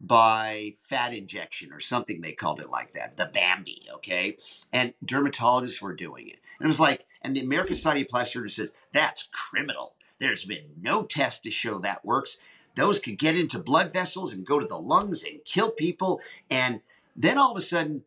[0.00, 4.36] by fat injection or something they called it like that, the BAMBI, okay?
[4.72, 6.38] And dermatologists were doing it.
[6.60, 9.96] And it was like, and the American Society of Plastic Surgeons said, that's criminal.
[10.18, 12.38] There's been no test to show that works.
[12.74, 16.20] Those could get into blood vessels and go to the lungs and kill people.
[16.50, 16.80] And
[17.14, 18.02] then all of a sudden,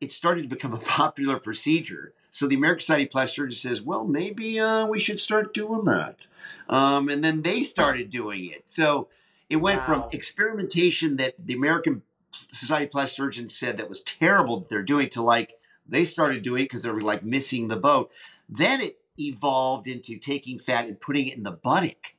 [0.00, 2.12] it started to become a popular procedure.
[2.30, 5.84] So the American Society of Plastic Surgeons says, well, maybe uh, we should start doing
[5.84, 6.26] that.
[6.68, 8.68] Um, and then they started doing it.
[8.68, 9.08] So
[9.48, 9.84] it went wow.
[9.84, 14.82] from experimentation that the American Society of Plastic Surgeons said that was terrible that they're
[14.82, 15.54] doing to like
[15.86, 18.12] they started doing it because they were like missing the boat.
[18.48, 22.14] Then it evolved into taking fat and putting it in the buttock.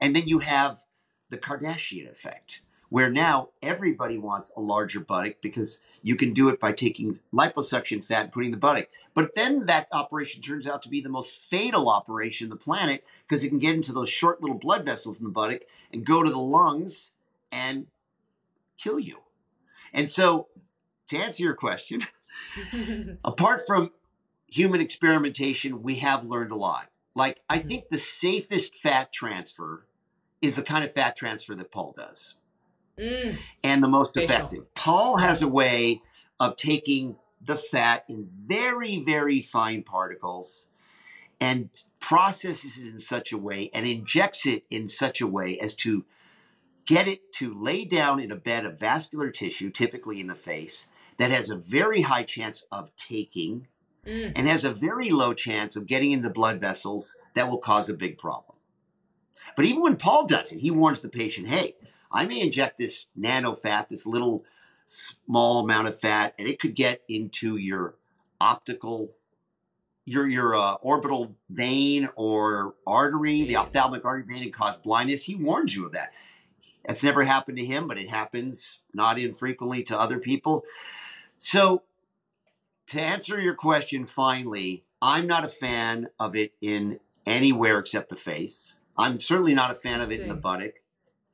[0.00, 0.84] And then you have
[1.30, 6.58] the Kardashian effect where now everybody wants a larger buttock because you can do it
[6.58, 8.86] by taking liposuction fat and putting the buttock.
[9.14, 13.04] But then that operation turns out to be the most fatal operation on the planet
[13.26, 16.22] because it can get into those short little blood vessels in the buttock and go
[16.22, 17.12] to the lungs
[17.52, 17.86] and
[18.78, 19.18] kill you.
[19.92, 20.48] And so,
[21.08, 22.02] to answer your question,
[23.24, 23.90] apart from
[24.48, 26.88] human experimentation, we have learned a lot.
[27.14, 27.68] Like, I mm-hmm.
[27.68, 29.86] think the safest fat transfer
[30.40, 32.36] is the kind of fat transfer that Paul does
[32.98, 33.36] mm.
[33.64, 34.30] and the most Facial.
[34.30, 34.74] effective.
[34.74, 36.02] Paul has a way
[36.40, 40.66] of taking the fat in very, very fine particles
[41.40, 45.74] and processes it in such a way and injects it in such a way as
[45.76, 46.04] to
[46.84, 50.88] get it to lay down in a bed of vascular tissue, typically in the face,
[51.18, 53.66] that has a very high chance of taking
[54.08, 54.32] mm.
[54.34, 57.94] and has a very low chance of getting into blood vessels that will cause a
[57.94, 58.56] big problem.
[59.56, 61.74] But even when Paul does it, he warns the patient hey,
[62.10, 64.44] I may inject this nano fat, this little
[64.86, 67.96] small amount of fat, and it could get into your
[68.40, 69.12] optical,
[70.04, 75.24] your your uh, orbital vein or artery, the ophthalmic artery vein, and cause blindness.
[75.24, 76.12] He warns you of that.
[76.86, 80.64] That's never happened to him, but it happens not infrequently to other people.
[81.38, 81.82] So,
[82.88, 88.16] to answer your question, finally, I'm not a fan of it in anywhere except the
[88.16, 88.76] face.
[88.96, 90.72] I'm certainly not a fan of it in the buttock.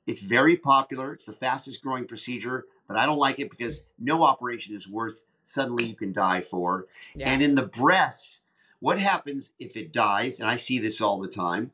[0.06, 1.12] It's very popular.
[1.14, 5.24] It's the fastest growing procedure, but I don't like it because no operation is worth
[5.44, 6.86] suddenly you can die for.
[7.14, 7.30] Yeah.
[7.30, 8.42] And in the breast,
[8.80, 10.40] what happens if it dies?
[10.40, 11.70] And I see this all the time,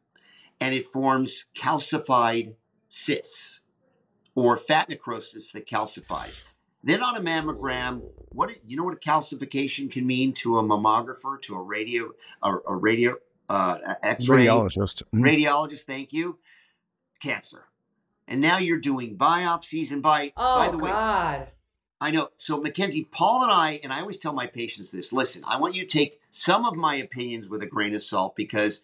[0.61, 2.55] and it forms calcified
[2.89, 3.61] cysts
[4.35, 6.45] or fat necrosis that calcifies.
[6.83, 11.41] Then on a mammogram, what you know what a calcification can mean to a mammographer,
[11.43, 12.11] to a radio,
[12.43, 13.17] a, a radio,
[13.49, 15.03] uh, X-ray radiologist.
[15.15, 15.25] Mm-hmm.
[15.25, 16.39] Radiologist, thank you.
[17.21, 17.67] Cancer
[18.31, 21.41] and now you're doing biopsies and by oh, by the God.
[21.41, 21.49] way
[22.03, 22.31] I know.
[22.37, 25.75] So Mackenzie, Paul and I, and I always tell my patients this, listen, I want
[25.75, 28.81] you to take some of my opinions with a grain of salt because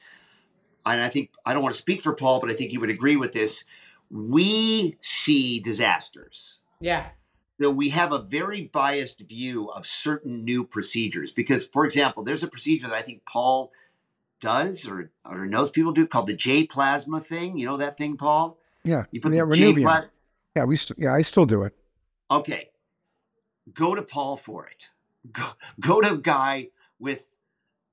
[0.85, 2.91] and I think I don't want to speak for Paul, but I think you would
[2.91, 3.65] agree with this.
[4.11, 6.59] We see disasters.
[6.79, 7.07] Yeah.
[7.59, 12.43] So we have a very biased view of certain new procedures because, for example, there's
[12.43, 13.73] a procedure that I think Paul
[14.41, 17.59] does or, or knows people do called the J plasma thing.
[17.59, 18.59] You know that thing, Paul?
[18.85, 19.05] Yeah.
[19.11, 20.11] You put yeah, the J
[20.55, 21.75] Yeah, we st- yeah, I still do it.
[22.31, 22.71] Okay.
[23.73, 24.91] go to Paul for it.
[25.33, 25.45] Go,
[25.81, 27.33] go to a guy with,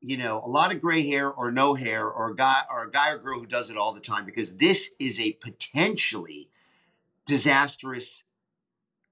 [0.01, 2.91] you know, a lot of gray hair or no hair, or a guy or a
[2.91, 6.49] guy or girl who does it all the time, because this is a potentially
[7.25, 8.23] disastrous,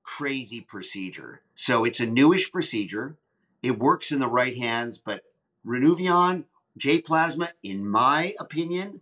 [0.04, 1.42] crazy procedure.
[1.56, 3.18] So it's a newish procedure.
[3.62, 5.22] It works in the right hands, but
[5.66, 6.46] Renuvion,
[6.78, 9.02] J plasma, in my opinion,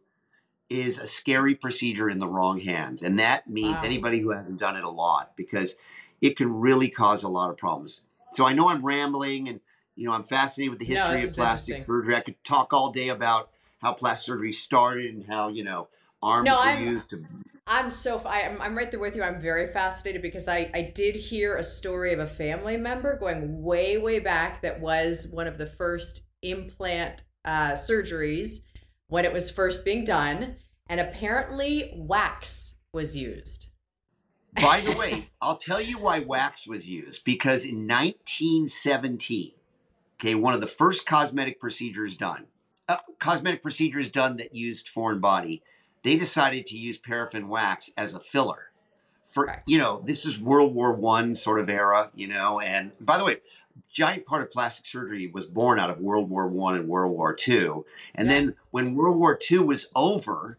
[0.69, 3.01] is a scary procedure in the wrong hands.
[3.01, 3.87] And that means Wow.
[3.87, 5.75] anybody who hasn't done it a lot because
[6.21, 8.01] it can really cause a lot of problems.
[8.33, 9.61] So I know I'm rambling and
[9.95, 12.15] you know I'm fascinated with the history this of plastic surgery.
[12.15, 13.49] I could talk all day about
[13.81, 15.87] how plastic surgery started and how, you know,
[16.21, 17.23] arms No, were I'm- used to
[17.71, 19.21] I'm so I, am I'm right there with you.
[19.21, 23.61] I'm very fascinated because I I did hear a story of a family member going
[23.61, 28.61] way way back that was one of the first implant uh, surgeries
[29.07, 30.55] when it was first being done,
[30.87, 33.69] and apparently wax was used.
[34.59, 39.51] By the way, I'll tell you why wax was used because in 1917,
[40.19, 42.47] okay, one of the first cosmetic procedures done,
[42.87, 45.61] uh, cosmetic procedures done that used foreign body,
[46.03, 48.71] they decided to use paraffin wax as a filler.
[49.23, 53.17] For you know, this is World War One sort of era, you know, and by
[53.17, 53.37] the way,
[53.91, 57.33] giant part of plastic surgery was born out of World War One and World War
[57.35, 57.85] Two,
[58.15, 58.35] and Yeah.
[58.35, 60.57] then when World War Two was over,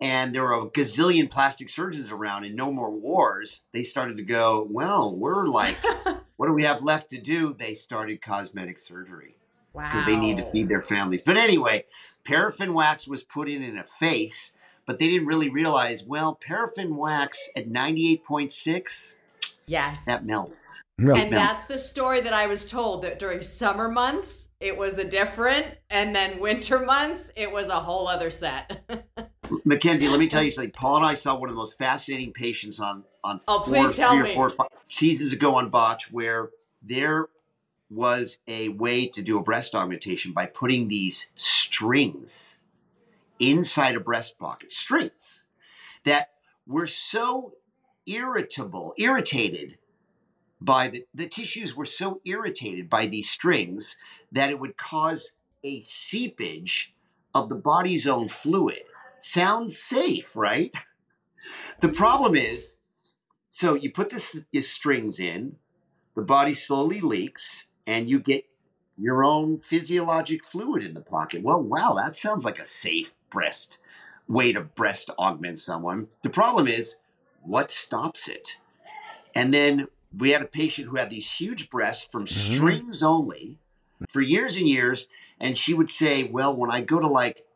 [0.00, 4.22] and there were a gazillion plastic surgeons around and no more wars, they started to
[4.22, 5.76] go, well, we're like,
[6.36, 7.54] what do we have left to do?
[7.56, 9.36] They started cosmetic surgery
[9.74, 9.90] Wow.
[9.90, 11.20] because they need to feed their families.
[11.22, 11.84] But anyway,
[12.24, 14.52] paraffin wax was put in in a face,
[14.90, 19.14] but they didn't really realize, well, paraffin wax at 98.6,
[19.64, 20.04] Yes.
[20.04, 20.82] that melts.
[20.98, 21.14] No.
[21.14, 21.36] And No.
[21.36, 25.68] that's the story that I was told that during summer months it was a different,
[25.90, 28.82] and then winter months it was a whole other set.
[29.64, 30.72] McKenzie, let me tell you something.
[30.72, 33.96] Paul and I saw one of the most fascinating patients on on Oh, four, please
[33.96, 36.50] tell three or four fi- seasons ago on Botch, where
[36.82, 37.28] there
[37.90, 42.56] was a way to do a breast augmentation by putting these strings
[43.40, 45.42] inside a breast pocket, strings
[46.04, 46.30] that
[46.66, 47.54] were so
[48.06, 49.78] irritable, irritated
[50.60, 53.96] by the, the tissues were so irritated by these strings
[54.30, 55.32] that it would cause
[55.64, 56.94] a seepage
[57.34, 58.82] of the body's own fluid.
[59.18, 60.74] Sounds safe, right?
[61.80, 62.76] The problem is,
[63.48, 65.56] so you put this, these strings in,
[66.14, 68.44] the body slowly leaks, and you get
[69.00, 71.42] your own physiologic fluid in the pocket.
[71.42, 73.80] Well, wow, that sounds like a safe breast
[74.28, 76.08] way to breast augment someone.
[76.22, 76.96] The problem is,
[77.42, 78.58] what stops it?
[79.34, 82.28] And then we had a patient who had these huge breasts from Mhm.
[82.28, 83.58] strings only
[84.08, 85.08] for years and years.
[85.38, 87.46] And she would say, Well, when I go to like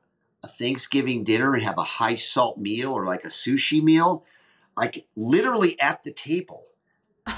[0.42, 4.24] a Thanksgiving dinner and have a high salt meal or like a sushi meal,
[4.76, 6.64] like literally at the table,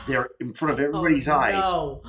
[0.06, 2.02] they're in front of everybody's Oh, eyes, No.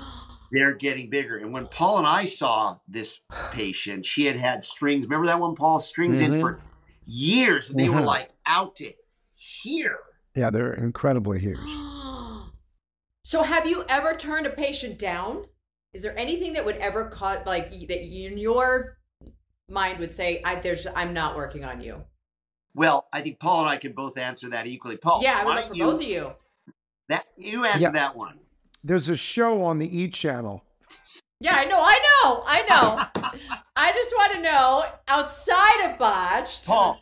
[0.51, 1.37] They're getting bigger.
[1.37, 3.19] And when Paul and I saw this
[3.51, 5.05] patient, she had had strings.
[5.05, 5.79] Remember that one, Paul?
[5.79, 6.41] Strings in Mhm.
[6.41, 6.59] for
[7.05, 7.69] years.
[7.69, 8.05] And they were Mhm.
[8.05, 8.93] like out to
[9.35, 9.99] here.
[10.35, 11.57] Yeah, they're incredibly huge.
[13.23, 15.45] so have you ever turned a patient down?
[15.93, 18.99] Is there anything that would ever cause like that in your
[19.69, 22.05] mind would say, I there's I'm not working on you?
[22.75, 24.97] Well, I think Paul and I can both answer that equally.
[24.97, 26.31] Paul, yeah, I would why love for you, both of you.
[27.09, 27.91] That, you answer Yeah.
[27.91, 28.39] that one.
[28.83, 30.63] There's a show on the E channel.
[31.39, 33.29] Yeah, I know, I know, I know.
[33.75, 36.65] I just want to know outside of botched.
[36.65, 36.99] Paul,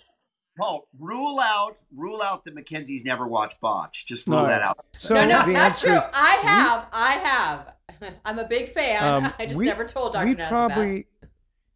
[0.59, 4.05] Paul, rule out, rule out that McKenzie's never watched Botch.
[4.05, 4.47] Just rule No.
[4.47, 4.85] that out.
[4.97, 5.95] So no, no, the not true.
[5.95, 8.13] is I have, I have.
[8.25, 9.03] I'm a big fan.
[9.25, 10.25] Um, I just we- never told Dr.
[10.25, 11.07] we Ness probably,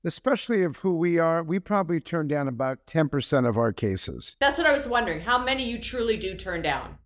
[0.04, 4.36] especially of who we are, we probably turn down about 10% of our cases.
[4.42, 5.22] That's what I was wondering.
[5.22, 6.98] How many you truly do turn down?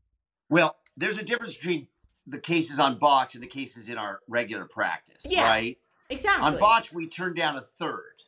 [0.49, 1.87] Well, there's a difference between
[2.25, 5.43] the cases on Botch and the cases in our regular practice, Yeah.
[5.43, 5.77] right?
[6.09, 6.45] Exactly.
[6.45, 8.23] On Botch, we turn down a third,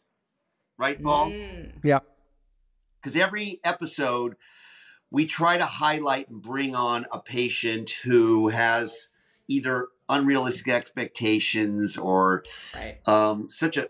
[0.78, 1.30] right, Paul?
[1.32, 1.80] Mm.
[1.84, 2.00] Yeah.
[3.02, 4.36] because every episode
[5.12, 9.10] we try to highlight and bring on a patient who has
[9.48, 12.44] either unrealistic expectations or
[12.74, 12.98] Right.
[13.08, 13.88] um, such a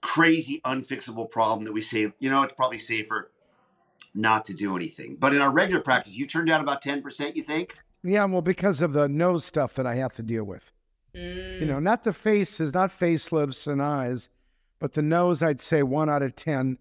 [0.00, 3.30] crazy unfixable problem that we say you know it's probably safer
[4.14, 7.42] not to do anything but in our regular practice you turn down about 10% you
[7.42, 7.74] think
[8.08, 10.70] Yeah, well, because of the nose stuff that I have to deal with.
[11.14, 11.60] Mm.
[11.60, 14.28] You know, not the faces, not face, facelifts and eyes,
[14.78, 16.78] but the nose, I'd say one out of 10,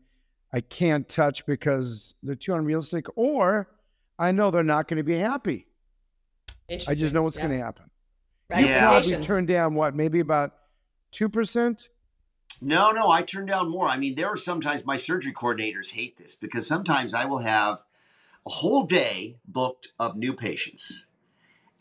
[0.54, 3.70] I can't touch because they're too unrealistic, or
[4.20, 5.68] I know they're not going to be happy.
[6.88, 7.48] I just know what's Yeah.
[7.48, 7.90] going to happen.
[8.50, 8.60] Yeah.
[8.60, 9.28] You probably Expectations.
[9.28, 10.54] turn down what, maybe about
[11.12, 11.88] 2%?
[12.62, 13.88] No, no, I turn down more.
[13.88, 17.80] I mean, there are sometimes my surgery coordinators hate this because sometimes I will have
[18.46, 21.06] a whole day booked of new patients.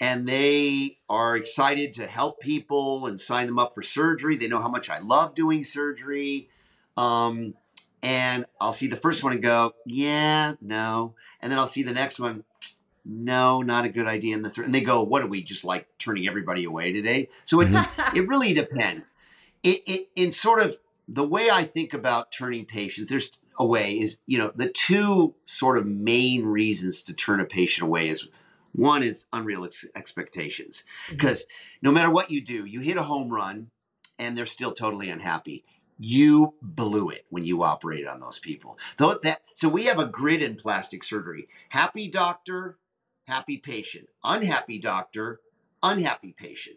[0.04, 4.36] And they are excited to help people and sign them up for surgery.
[4.36, 6.50] They know how much I love doing surgery.
[6.94, 7.54] Um,
[8.02, 11.14] and I'll see the first one and go, yeah, no.
[11.40, 12.44] And then I'll see the next one,
[13.02, 14.34] no, not a good idea.
[14.34, 17.30] And the third, and they go, what are we just like turning everybody away today?
[17.46, 17.68] So it,
[18.14, 19.06] it really depends.
[19.62, 20.76] It, it, in sort of
[21.08, 25.34] the way I think about turning patients, there's a way is, you know, the two
[25.46, 28.28] sort of main reasons to turn a patient away is
[28.74, 30.84] one is unreal ex- expectations.
[31.06, 31.16] Mm-hmm.
[31.16, 31.46] Because
[31.80, 33.70] no matter what you do, you hit a home run
[34.18, 35.64] and they're still totally unhappy.
[35.98, 38.78] You blew it when you operated on those people.
[38.96, 41.48] Though that so we have a grid in plastic surgery.
[41.68, 42.78] Happy doctor,
[43.28, 44.08] happy patient.
[44.24, 45.40] Unhappy doctor,
[45.82, 46.76] unhappy patient.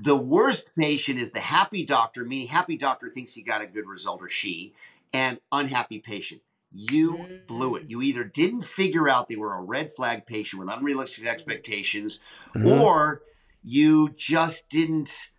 [0.00, 3.88] The worst patient is the happy doctor, meaning happy doctor thinks he got a good
[3.88, 4.74] result or she,
[5.12, 6.42] and unhappy patient.
[6.78, 7.84] You blew it.
[7.88, 12.20] You either didn't figure out they were a red flag patient with unrealistic expectations,
[12.54, 12.80] Mhm.
[12.80, 13.22] or
[13.62, 15.30] you just didn't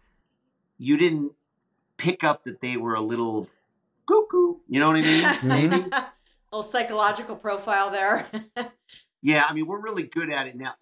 [0.80, 1.34] you didn't
[1.98, 3.50] pick up that they were a little
[4.08, 4.56] cuckoo.
[4.68, 5.38] You know what I mean?
[5.72, 5.90] Maybe.
[6.52, 8.28] little psychological profile there.
[9.20, 10.76] Yeah, I mean, we're really good at it now.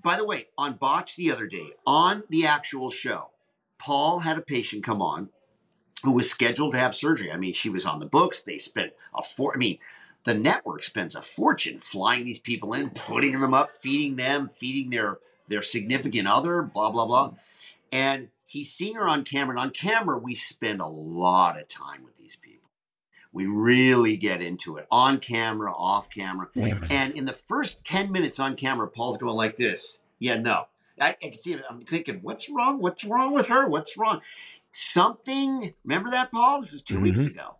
[0.00, 3.30] By the way, on Botch the other day, on the actual show,
[3.76, 5.30] Paul had a patient come on
[6.02, 7.30] who was scheduled to have surgery.
[7.30, 8.42] I mean, she was on the books.
[8.42, 9.78] They spent a for I mean,
[10.24, 14.90] the network spends a fortune flying these people in, putting them up, feeding them, feeding
[14.90, 17.34] their their significant other, blah blah blah.
[17.90, 19.56] And he's seeing her on camera.
[19.56, 22.70] And on camera, we spend a lot of time with these people.
[23.32, 26.48] We really get into it on camera, off camera.
[26.90, 29.98] And in the first 10 minutes on camera, Paul's going like this.
[30.18, 30.66] Yeah, no.
[31.00, 31.62] I, I can see it.
[31.68, 32.78] I'm thinking, what's wrong?
[32.78, 33.66] What's wrong with her?
[33.66, 34.20] What's wrong?
[34.72, 36.62] Something, remember that, Paul?
[36.62, 37.26] This is 2 weeks Mhm.
[37.30, 37.56] ago.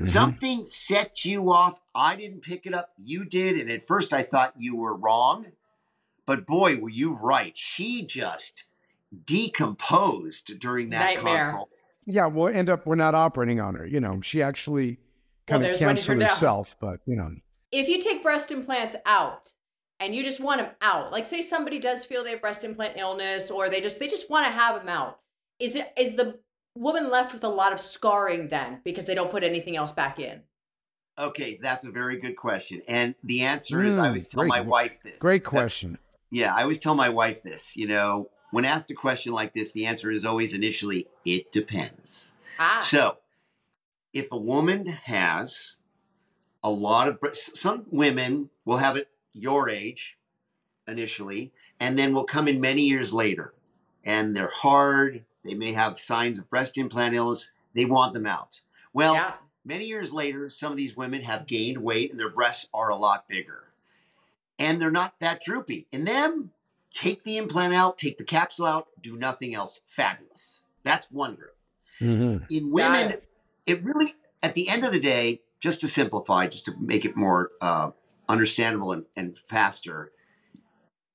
[0.00, 0.04] Mhm.
[0.08, 1.80] Something set you off.
[1.94, 2.90] I didn't pick it up.
[3.02, 3.58] You did.
[3.58, 5.46] And at first I thought you were wrong.
[6.26, 7.56] But boy, were you right.
[7.56, 8.64] She just
[9.24, 11.44] decomposed during that Nightmare.
[11.46, 11.70] consult.
[12.04, 13.86] Yeah, we'll end up we're not operating on her.
[13.86, 14.96] You know, she actually Well,
[15.46, 16.28] kind of there's canceled turned down.
[16.30, 17.30] herself, but you know.
[17.72, 19.50] if you take breast implants out
[20.00, 22.96] and you just want them out, like say somebody does feel they have breast implant
[22.96, 25.20] illness or they just they just want to have them out,
[25.58, 26.38] is it is the
[26.76, 30.18] woman left with a lot of scarring then because they don't put anything else back
[30.18, 30.42] in?
[31.18, 32.82] Okay, that's a very good question.
[32.86, 35.18] And the answer is I Mm, always tell great- my wife this.
[35.20, 35.98] Great That's- question.
[36.30, 37.76] Yeah, I always tell my wife this.
[37.76, 42.32] You know, when asked a question like this, the answer is always initially, it depends.
[42.58, 43.18] Ah, So,
[44.12, 45.76] if a woman has
[46.62, 50.18] a lot of, some women will have it your age
[50.86, 53.54] initially, and then will come in many years later,
[54.04, 55.24] and they're hard.
[55.46, 57.52] They may have signs of breast implant illness.
[57.74, 58.60] They want them out.
[58.92, 59.34] Well, yeah.
[59.66, 62.94] Many years later, some of these women have gained weight and their breasts are a
[62.94, 63.64] lot bigger.
[64.60, 65.88] And they're not that droopy.
[65.90, 66.52] In them,
[66.94, 69.80] take the implant out, take the capsule out, do nothing else.
[69.84, 70.60] Fabulous.
[70.84, 71.56] That's one group.
[72.00, 72.46] Mhm.
[72.48, 73.28] In women, it.
[73.66, 77.16] it really, at the end of the day, just to simplify, just to make it
[77.16, 77.90] more uh,
[78.28, 80.12] understandable and, and faster,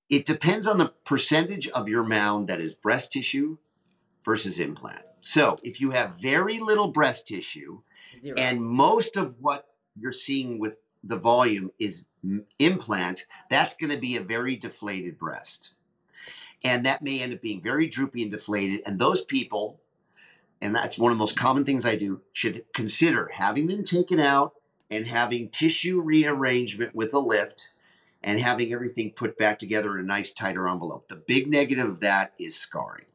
[0.10, 3.60] it depends on the percentage of your mound that is breast tissue
[4.24, 5.02] versus implant.
[5.22, 7.82] So if you have very little breast tissue,
[8.20, 8.36] Zero.
[8.38, 13.98] and most of what you're seeing with the volume is m- implant, that's going to
[13.98, 15.74] be a very deflated breast.
[16.64, 18.82] And that may end up being very droopy and deflated.
[18.86, 19.80] And those people,
[20.62, 24.20] and that's one of the most common things I do, should consider having them taken
[24.20, 24.54] out
[24.90, 27.72] and having tissue rearrangement with a lift
[28.22, 31.08] and having everything put back together in a nice tighter envelope.
[31.08, 33.06] The big negative of that is scarring.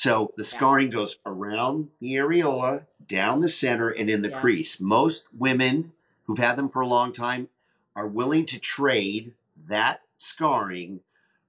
[0.00, 4.40] So the scarring goes around the areola, down the center, and in the Yeah.
[4.40, 4.80] crease.
[4.80, 5.92] Most women
[6.24, 7.50] who've had them for a long time
[7.94, 11.00] are willing to trade that scarring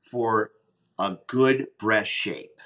[0.02, 0.52] for
[1.00, 2.60] a good breast shape.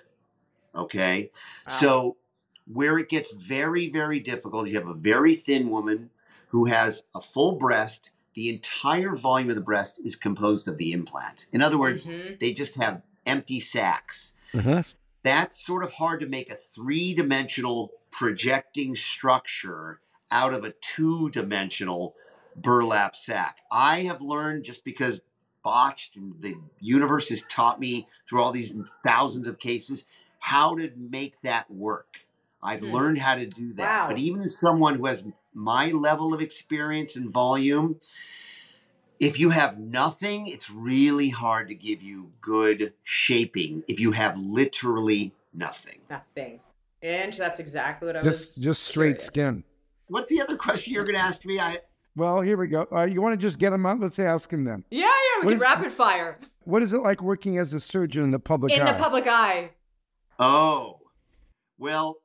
[0.74, 1.30] Okay?
[1.68, 1.74] Wow.
[1.76, 2.18] So
[2.66, 6.10] where it gets very, very difficult, you have a very thin woman
[6.48, 8.10] who has a full breast.
[8.34, 11.46] The entire volume of the breast is composed of the implant.
[11.52, 12.40] In other words, Mhm.
[12.40, 14.96] they just have empty sacs Mhm.
[15.26, 20.00] That's sort of hard to make a three dimensional projecting structure
[20.32, 22.16] out of a two dimensional
[22.56, 23.58] burlap sack.
[23.72, 25.24] I have learned just because
[25.64, 28.72] botched and the universe has taught me through all these
[29.04, 30.06] thousands of cases
[30.40, 32.28] how to make that work.
[32.62, 32.92] I've Hmm.
[32.92, 33.84] learned how to do that.
[34.04, 34.08] Wow.
[34.10, 35.24] But even as someone who has
[35.56, 38.00] my level of experience and volume,
[39.20, 44.38] if you have nothing, it's really hard to give you good shaping if you have
[44.38, 46.00] literally nothing.
[46.10, 46.60] Nothing.
[47.02, 48.64] And that's exactly what I Just was.
[48.64, 49.26] just straight curious.
[49.26, 49.64] skin.
[50.08, 51.60] What's the other question you're going to ask me?
[51.60, 51.80] I
[52.16, 52.88] Well, here we go.
[52.92, 54.00] Uh, you want to just get him out?
[54.00, 54.84] Let's ask him then.
[54.90, 55.10] Yeah, yeah,
[55.42, 56.40] we What can is- rapid fire.
[56.64, 58.92] what is it like working as a surgeon in the public in eye?
[58.92, 59.72] the public eye.
[60.40, 61.00] Oh,
[61.78, 62.18] well,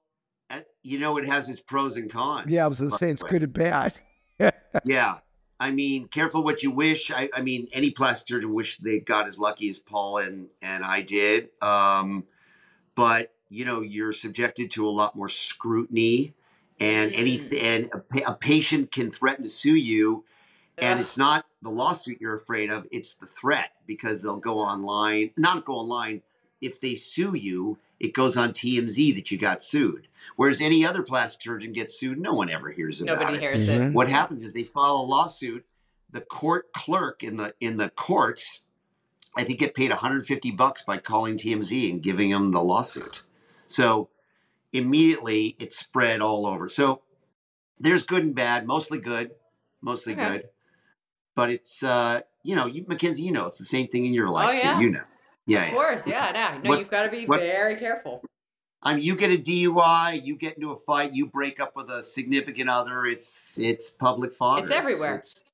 [0.51, 2.51] uh, you know, it has its pros and cons.
[2.51, 3.31] yeah, I was gonna say it's way.
[3.31, 4.01] good and bad.
[4.85, 5.19] Yeah.
[5.61, 7.11] I mean, careful what you wish.
[7.11, 10.83] I, I mean, any plastic surgeon wish they got as lucky as Paul and, and
[10.83, 11.51] I did.
[11.61, 12.25] Um,
[12.95, 16.33] but, you know, you're subjected to a lot more scrutiny
[16.81, 20.25] and anything, and a, a patient can threaten to sue you.
[20.79, 21.01] And Ugh.
[21.01, 25.67] it's not the lawsuit you're afraid of, it's the threat because they'll go online, not
[25.67, 26.23] go online.
[26.63, 30.09] If they sue you, it goes on TMZ that you got sued.
[30.37, 33.41] Whereas any other plastic surgeon gets sued, no one ever hears about Nobody it.
[33.43, 33.91] Nobody hears Mhm.
[33.91, 33.95] it.
[33.95, 35.67] What happens is they file a lawsuit.
[36.11, 38.63] The court clerk in the in the courts,
[39.37, 43.23] I think, get paid 150 bucks by calling TMZ and giving them the lawsuit.
[43.67, 44.09] So
[44.73, 46.69] immediately it spread all over.
[46.69, 47.03] So
[47.79, 49.33] there's good and bad, mostly good,
[49.81, 50.23] mostly Okay.
[50.27, 50.49] good.
[51.35, 54.29] But it's uh, you know, you McKenzie, you know, it's the same thing in your
[54.29, 54.79] life yeah.
[54.79, 54.85] too.
[54.85, 55.05] You know,
[55.51, 58.23] yeah, Of course, yeah, It's- no, no, what- you've got to be what- very careful.
[58.83, 61.91] I mean, you get a DUI, you get into a fight, you break up with
[61.91, 63.05] a significant other.
[63.05, 64.63] It's it's public fodder.
[64.63, 65.17] It's everywhere.
[65.17, 65.45] It's,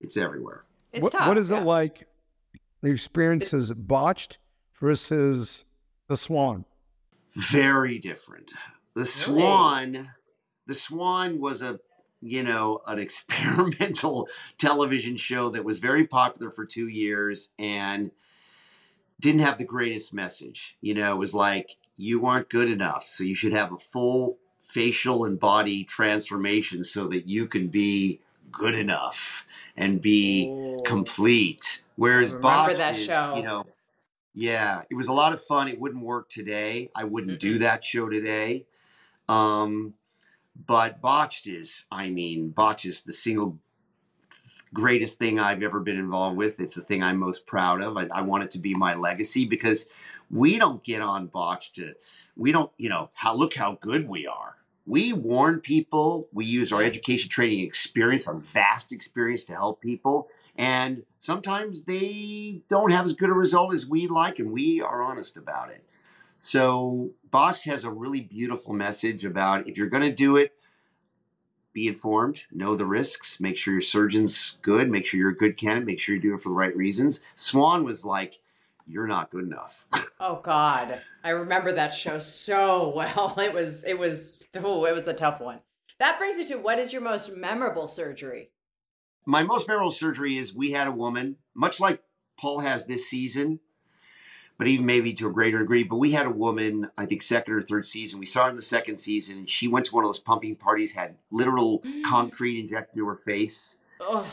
[0.00, 0.64] it's everywhere.
[0.92, 1.28] It's what, tough.
[1.28, 1.60] what is yeah.
[1.60, 2.06] it like?
[2.82, 4.36] The experience is botched
[4.78, 5.64] versus
[6.08, 6.66] the Swan.
[7.34, 8.52] Very different.
[8.94, 10.10] The Swan,
[10.66, 11.80] the Swan was a
[12.20, 14.28] you know an experimental
[14.58, 18.10] television show that was very popular for two years and
[19.20, 20.76] didn't have the greatest message.
[20.80, 24.38] You know, it was like you aren't good enough, so you should have a full
[24.60, 29.46] facial and body transformation so that you can be good enough
[29.76, 30.82] and be Ooh.
[30.84, 31.82] complete.
[31.96, 33.36] Whereas Botched that is, show.
[33.36, 33.64] you know,
[34.34, 35.68] yeah, it was a lot of fun.
[35.68, 36.90] It wouldn't work today.
[36.94, 38.66] I wouldn't do that show today.
[39.28, 39.94] Um,
[40.66, 43.58] but Botched is, I mean, Botched is the single
[44.76, 46.60] greatest thing I've ever been involved with.
[46.60, 47.96] It's the thing I'm most proud of.
[47.96, 49.88] I, I want it to be my legacy because
[50.30, 51.94] we don't get on botch to,
[52.36, 54.56] we don't, you know, how look how good we are.
[54.84, 56.28] We warn people.
[56.30, 60.28] We use our education, training experience, our vast experience to help people.
[60.54, 65.02] And sometimes they don't have as good a result as we'd like, and we are
[65.02, 65.84] honest about it.
[66.38, 70.52] So Bosch has a really beautiful message about if you're going to do it,
[71.76, 75.58] be informed, know the risks, make sure your surgeon's good, make sure you're a good
[75.58, 77.20] candidate, make sure you do it for the right reasons.
[77.34, 78.38] Swan was like,
[78.86, 79.84] you're not good enough.
[80.18, 83.38] Oh God, I remember that show so well.
[83.38, 85.60] It was, it was, oh, it was a tough one.
[85.98, 88.48] That brings me to what is your most memorable surgery?
[89.26, 92.02] My most memorable surgery is we had a woman, much like
[92.40, 93.60] Paul has this season,
[94.58, 95.82] but even maybe to a greater degree.
[95.82, 98.18] But we had a woman, I think second or third season.
[98.18, 100.56] We saw her in the second season, and she went to one of those pumping
[100.56, 102.02] parties, had literal mm.
[102.02, 103.78] concrete injected into her face.
[104.00, 104.26] Oh,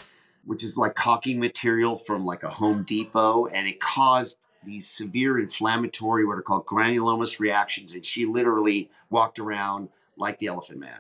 [0.46, 5.38] which is like caulking material from like a Home Depot, and it caused these severe
[5.38, 7.94] inflammatory, what are called granulomas reactions.
[7.94, 11.00] And she literally walked around like the Elephant Man.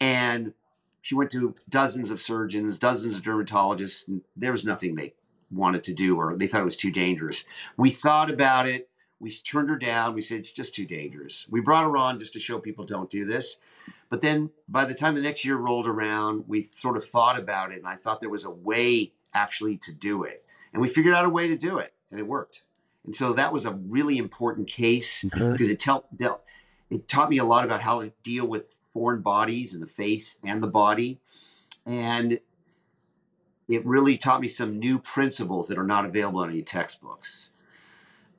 [0.00, 0.54] And
[1.02, 5.14] she went to dozens of surgeons, dozens of dermatologists, and there was nothing they
[5.50, 7.44] wanted to do, or they thought it was too dangerous.
[7.76, 8.88] We thought about it.
[9.18, 10.14] We turned her down.
[10.14, 11.46] We said it's just too dangerous.
[11.50, 13.58] We brought her on just to show people don't do this.
[14.08, 17.70] But then by the time the next year rolled around, we sort of thought about
[17.72, 20.44] it, and I thought there was a way actually to do it.
[20.72, 22.64] And we figured out a way to do it, and it worked.
[23.04, 25.52] And so that was a really important case Mhm.
[25.52, 26.42] because it tell, dealt,
[26.90, 30.38] it taught me a lot about how to deal with foreign bodies in the face
[30.44, 31.20] and the body.
[31.86, 32.40] And
[33.70, 37.50] it really taught me some new principles that are not available in any textbooks.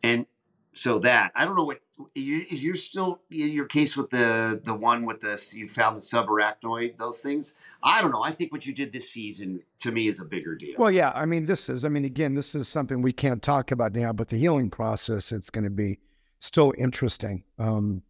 [0.04, 0.26] And
[0.74, 1.82] so that I don't know what
[2.16, 5.96] you- is you still in your case with the the one with the you found
[5.98, 7.54] the subarachnoid those things.
[7.84, 8.24] I don't know.
[8.24, 10.76] I think what you did this season to me is a bigger deal.
[10.78, 11.12] Well, yeah.
[11.16, 14.14] I mean, this is, I mean, again, this is something we can't talk about now,
[14.14, 16.00] but the healing process, it's going to be
[16.40, 17.44] still interesting.
[17.58, 18.04] Um,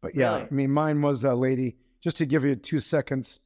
[0.00, 0.42] but yeah, Really?
[0.50, 3.40] I mean, mine was a lady, just to give you two seconds.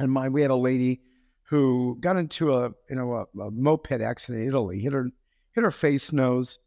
[0.00, 1.00] And mine, we had a lady
[1.48, 5.08] who got into a, you know, a, a moped accident in Italy, hit her,
[5.52, 6.58] hit her face, nose,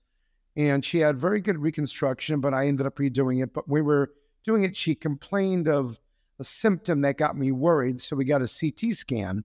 [0.56, 3.54] and she had very good reconstruction, but I ended up redoing it.
[3.54, 4.12] But we were
[4.44, 6.00] doing it, she complained of
[6.40, 8.02] a symptom that got me worried.
[8.02, 9.44] So we got a CT scan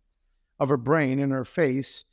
[0.59, 2.07] of her brain and her face,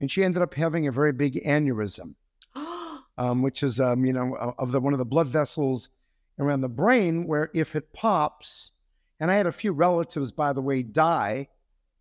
[0.00, 2.14] and she ended up having a very big aneurysm,
[3.18, 5.88] um, which is, um, you know, of the one of the blood vessels
[6.38, 8.70] around the brain, where if it pops,
[9.18, 11.48] and I had a few relatives, by the way, die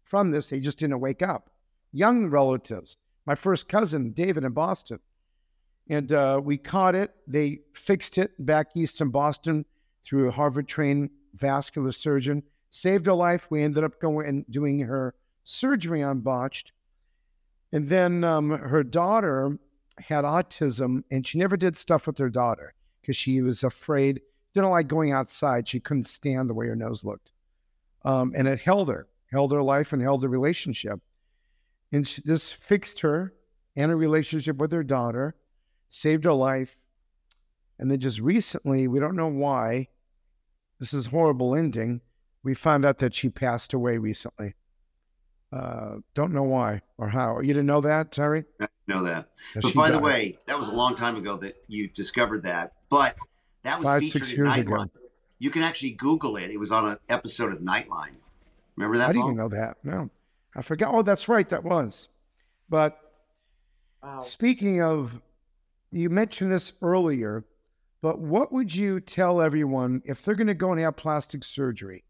[0.07, 0.49] from this.
[0.49, 1.49] They just didn't wake up.
[1.91, 2.97] Young relatives.
[3.25, 4.99] My first cousin, David, in Boston,
[5.89, 7.11] and uh, we caught it.
[7.27, 9.65] They fixed it back east in Boston
[10.05, 12.43] through a Harvard-trained vascular surgeon.
[12.69, 13.47] Saved her life.
[13.49, 16.73] We ended up going and doing her surgery on botched.
[17.71, 19.57] And then um, her daughter
[19.99, 24.21] had autism and she never did stuff with her daughter because she was afraid,
[24.53, 25.67] didn't like going outside.
[25.67, 27.31] She couldn't stand the way her nose looked.
[28.05, 30.99] Um, and it held her, held her life and held the relationship.
[31.91, 33.33] And she, this fixed her
[33.75, 35.35] and her relationship with her daughter,
[35.89, 36.77] saved her life.
[37.79, 39.87] And then just recently, we don't know why,
[40.79, 42.01] this is horrible ending.
[42.43, 44.55] We found out that she passed away recently.
[45.51, 47.39] Uh, don't know why or how.
[47.39, 48.45] You didn't know that, Terry?
[48.59, 49.29] I know that.
[49.55, 49.95] Yeah, but by died.
[49.95, 52.73] the way, that was a long time ago that you discovered that.
[52.89, 53.15] But
[53.63, 54.59] that was five, six years Nightline.
[54.59, 54.89] ago.
[55.39, 56.49] You can actually Google it.
[56.49, 58.15] It was on an episode of Nightline.
[58.77, 59.09] Remember that?
[59.09, 59.77] I didn't know that.
[59.83, 60.09] No,
[60.55, 60.93] I forgot.
[60.93, 61.47] Oh, that's right.
[61.49, 62.07] That was.
[62.69, 62.99] But
[64.03, 64.21] wow.
[64.21, 65.19] speaking of,
[65.91, 67.43] you mentioned this earlier.
[68.01, 72.03] But what would you tell everyone if they're going to go and have plastic surgery?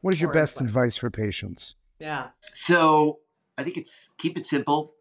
[0.00, 1.76] What is your best advice for patients?
[1.98, 2.28] Yeah.
[2.52, 3.20] So
[3.56, 4.94] I think it's keep it simple,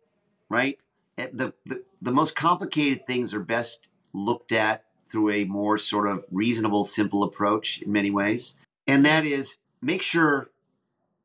[0.49, 0.77] right?
[1.17, 6.07] Eh, the, the the most complicated things are best looked at through a more sort
[6.07, 8.55] of reasonable, simple approach in many ways,
[8.87, 10.51] and that is make sure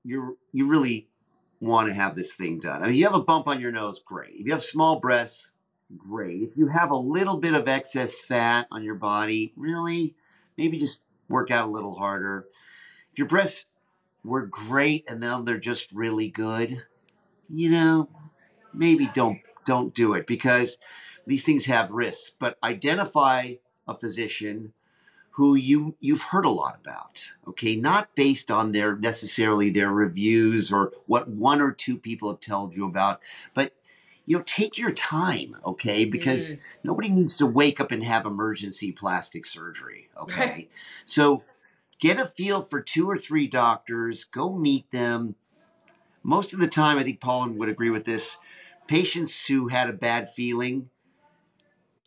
[0.05, 1.09] you you really
[1.61, 2.83] want to have this thing done.
[2.83, 4.35] I mean, you have a bump on your nose, great.
[4.35, 5.53] If you have small breasts,
[5.97, 6.43] great.
[6.43, 10.15] If you have a little bit of excess fat on your body, really,
[10.57, 12.47] maybe just work out a little harder.
[13.13, 13.67] If your breasts
[14.25, 16.85] were great and now they're just really good,
[17.49, 18.09] you know,
[18.73, 20.79] maybe don't don't do it because
[21.27, 22.33] these things have risks.
[22.39, 23.55] But identify
[23.87, 24.73] a physician
[25.41, 30.71] who you you've heard a lot about okay not based on their necessarily their reviews
[30.71, 33.21] or what one or two people have told you about
[33.55, 33.73] but
[34.27, 36.61] you know take your time okay because mm.
[36.85, 40.69] nobody needs to wake up and have emergency plastic surgery okay
[41.05, 41.43] so
[42.01, 45.37] get a feel for two or three doctors, go meet them.
[46.23, 48.39] Most of the time, I think Paul would agree with this.
[48.89, 50.91] Patients who had a bad feeling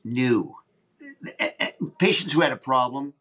[0.04, 0.56] knew.
[1.40, 3.14] Eh, eh, patients who had a problem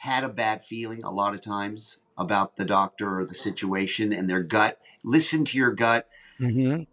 [0.00, 4.30] had a bad feeling a lot of times about the doctor or the situation and
[4.30, 4.78] their gut.
[5.04, 6.08] Listen to your gut.
[6.40, 6.84] Mm-hmm.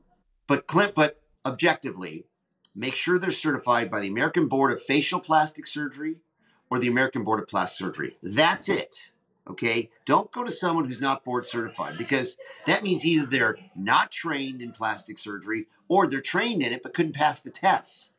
[0.45, 2.25] But Clint, but objectively,
[2.75, 6.17] make sure they're certified by the American Board of Facial Plastic Surgery
[6.69, 8.13] or the American Board of Plastic Surgery.
[8.21, 9.13] That's it.
[9.49, 9.89] Okay.
[10.03, 12.35] Don't go to someone who's not board certified because
[12.65, 16.93] that means either they're not trained in plastic surgery or they're trained in it but
[16.93, 18.11] couldn't pass the tests.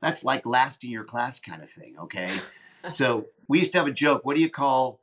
[0.00, 1.96] That's like last in your class kind of thing.
[1.98, 2.30] Okay.
[2.88, 4.24] so we used to have a joke.
[4.24, 5.00] What do you call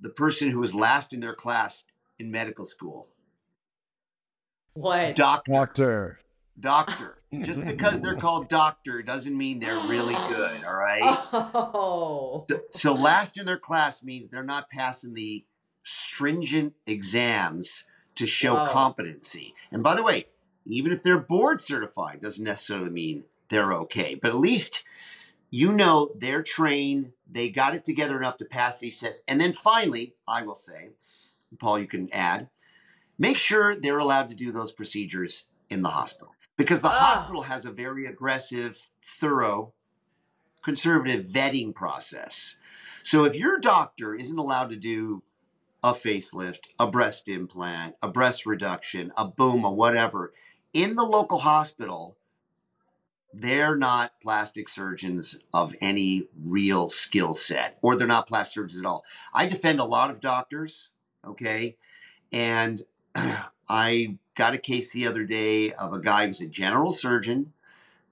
[0.00, 1.84] the person who was last in their class
[2.18, 3.08] in medical school?
[4.74, 5.14] What?
[5.14, 5.52] Doctor.
[5.52, 6.20] Doctor.
[6.58, 7.18] Doctor.
[7.42, 11.02] Just because they're called doctor doesn't mean they're really good, all right?
[11.32, 12.46] Oh.
[12.48, 15.44] So, so last in their class means they're not passing the
[15.82, 18.66] stringent exams to show Whoa.
[18.66, 19.54] competency.
[19.70, 20.26] And by the way,
[20.64, 24.14] even if they're board certified, doesn't necessarily mean they're okay.
[24.14, 24.84] But at least
[25.50, 29.22] you know they're trained, they got it together enough to pass these tests.
[29.28, 30.90] And then finally, I will say,
[31.58, 32.48] Paul, you can add,
[33.18, 37.14] make sure they're allowed to do those procedures in the hospital because the ah.
[37.14, 39.72] hospital has a very aggressive, thorough,
[40.62, 42.56] conservative vetting process.
[43.02, 45.22] So if your doctor isn't allowed to do
[45.82, 50.32] a facelift, a breast implant, a breast reduction, a boom, a whatever
[50.72, 52.16] in the local hospital,
[53.40, 58.86] they're not plastic surgeons of any real skill set, or they're not plastic surgeons at
[58.86, 59.04] all.
[59.34, 60.90] I defend a lot of doctors,
[61.26, 61.76] okay?
[62.32, 62.82] And
[63.68, 67.52] I got a case the other day of a guy who's a general surgeon,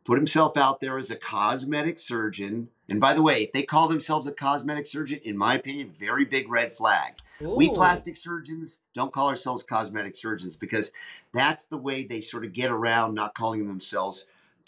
[0.04, 2.68] put himself out there as a cosmetic surgeon.
[2.88, 6.26] And by the way, if they call themselves a cosmetic surgeon, in my opinion, very
[6.26, 7.14] big red flag.
[7.40, 7.56] Ooh.
[7.56, 10.92] We plastic surgeons don't call ourselves cosmetic surgeons because
[11.32, 14.26] that's the way they sort of get around not calling themselves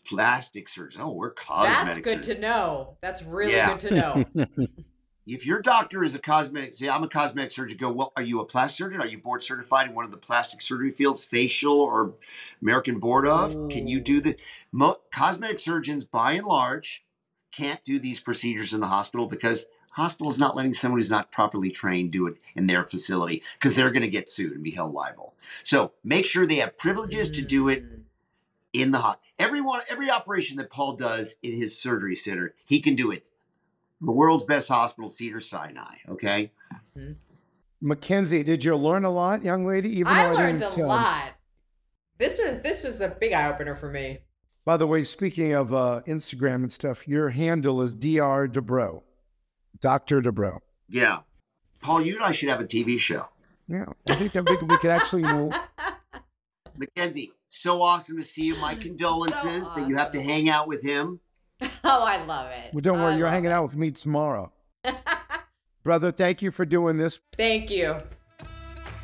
[0.09, 1.03] plastic surgeons.
[1.05, 2.37] Oh, we're cosmetic That's good surgeons.
[2.37, 2.97] to know.
[3.01, 3.77] That's really yeah.
[3.77, 4.47] good to know.
[5.27, 8.41] if your doctor is a cosmetic, say I'm a cosmetic surgeon, go, well, are you
[8.41, 9.01] a plastic surgeon?
[9.01, 12.15] Are you board certified in one of the plastic surgery fields, facial or
[12.63, 13.55] American Board of?
[13.55, 13.69] Ooh.
[13.69, 14.37] Can you do the
[14.71, 17.05] mo- cosmetic surgeons by and large
[17.53, 21.33] can't do these procedures in the hospital because hospital is not letting someone who's not
[21.33, 24.73] properly trained do it in their facility because they're going to get sued and be
[24.73, 25.35] held liable.
[25.63, 28.03] So make sure they have privileges to do it mm.
[28.81, 29.23] In the hospital.
[29.39, 33.25] Everyone, every operation that Paul does in his surgery center, he can do it
[34.01, 35.97] the world's best hospital, Cedar Sinai.
[36.09, 36.53] Okay.
[36.97, 37.93] Mm-hmm.
[37.93, 39.91] McKenzie, did you learn a lot, young lady?
[39.99, 41.33] Even I learned a lot.
[42.19, 44.19] This was this was a big eye opener for me.
[44.65, 48.49] By the way, speaking of uh, Instagram and stuff, your handle is Dr.
[48.49, 49.03] Dubrow,
[49.81, 50.59] Doctor Dubrow.
[50.89, 51.21] Yeah,
[51.83, 53.29] Paul, you and I should have a TV show.
[53.69, 55.23] Yeah, I think that we, we could actually.
[55.27, 55.51] You know...
[56.79, 58.57] McKenzie, so awesome to see you.
[58.57, 59.83] My condolences so awesome.
[59.83, 61.21] that you have to hang out with him.
[61.85, 62.75] Oh, I love it.
[62.75, 63.55] Well, don't worry, I you're hanging it.
[63.55, 64.53] out with me tomorrow.
[65.85, 67.21] Brother, thank you for doing this.
[67.37, 67.97] Thank you.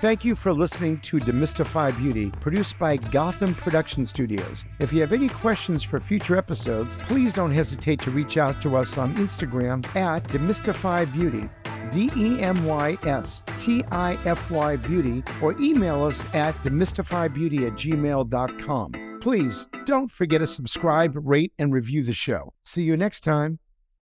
[0.00, 4.64] Thank you for listening to Demystify Beauty, produced by Gotham Production Studios.
[4.80, 8.76] If you have any questions for future episodes, please don't hesitate to reach out to
[8.76, 11.48] us on Instagram at Demystify Beauty,
[11.92, 17.66] D E M Y S T I F Y Beauty, or email us at demystifybeauty
[17.66, 19.18] at gmail.com.
[19.20, 22.52] Please don't forget to subscribe, rate, and review the show.
[22.64, 23.60] See you next time.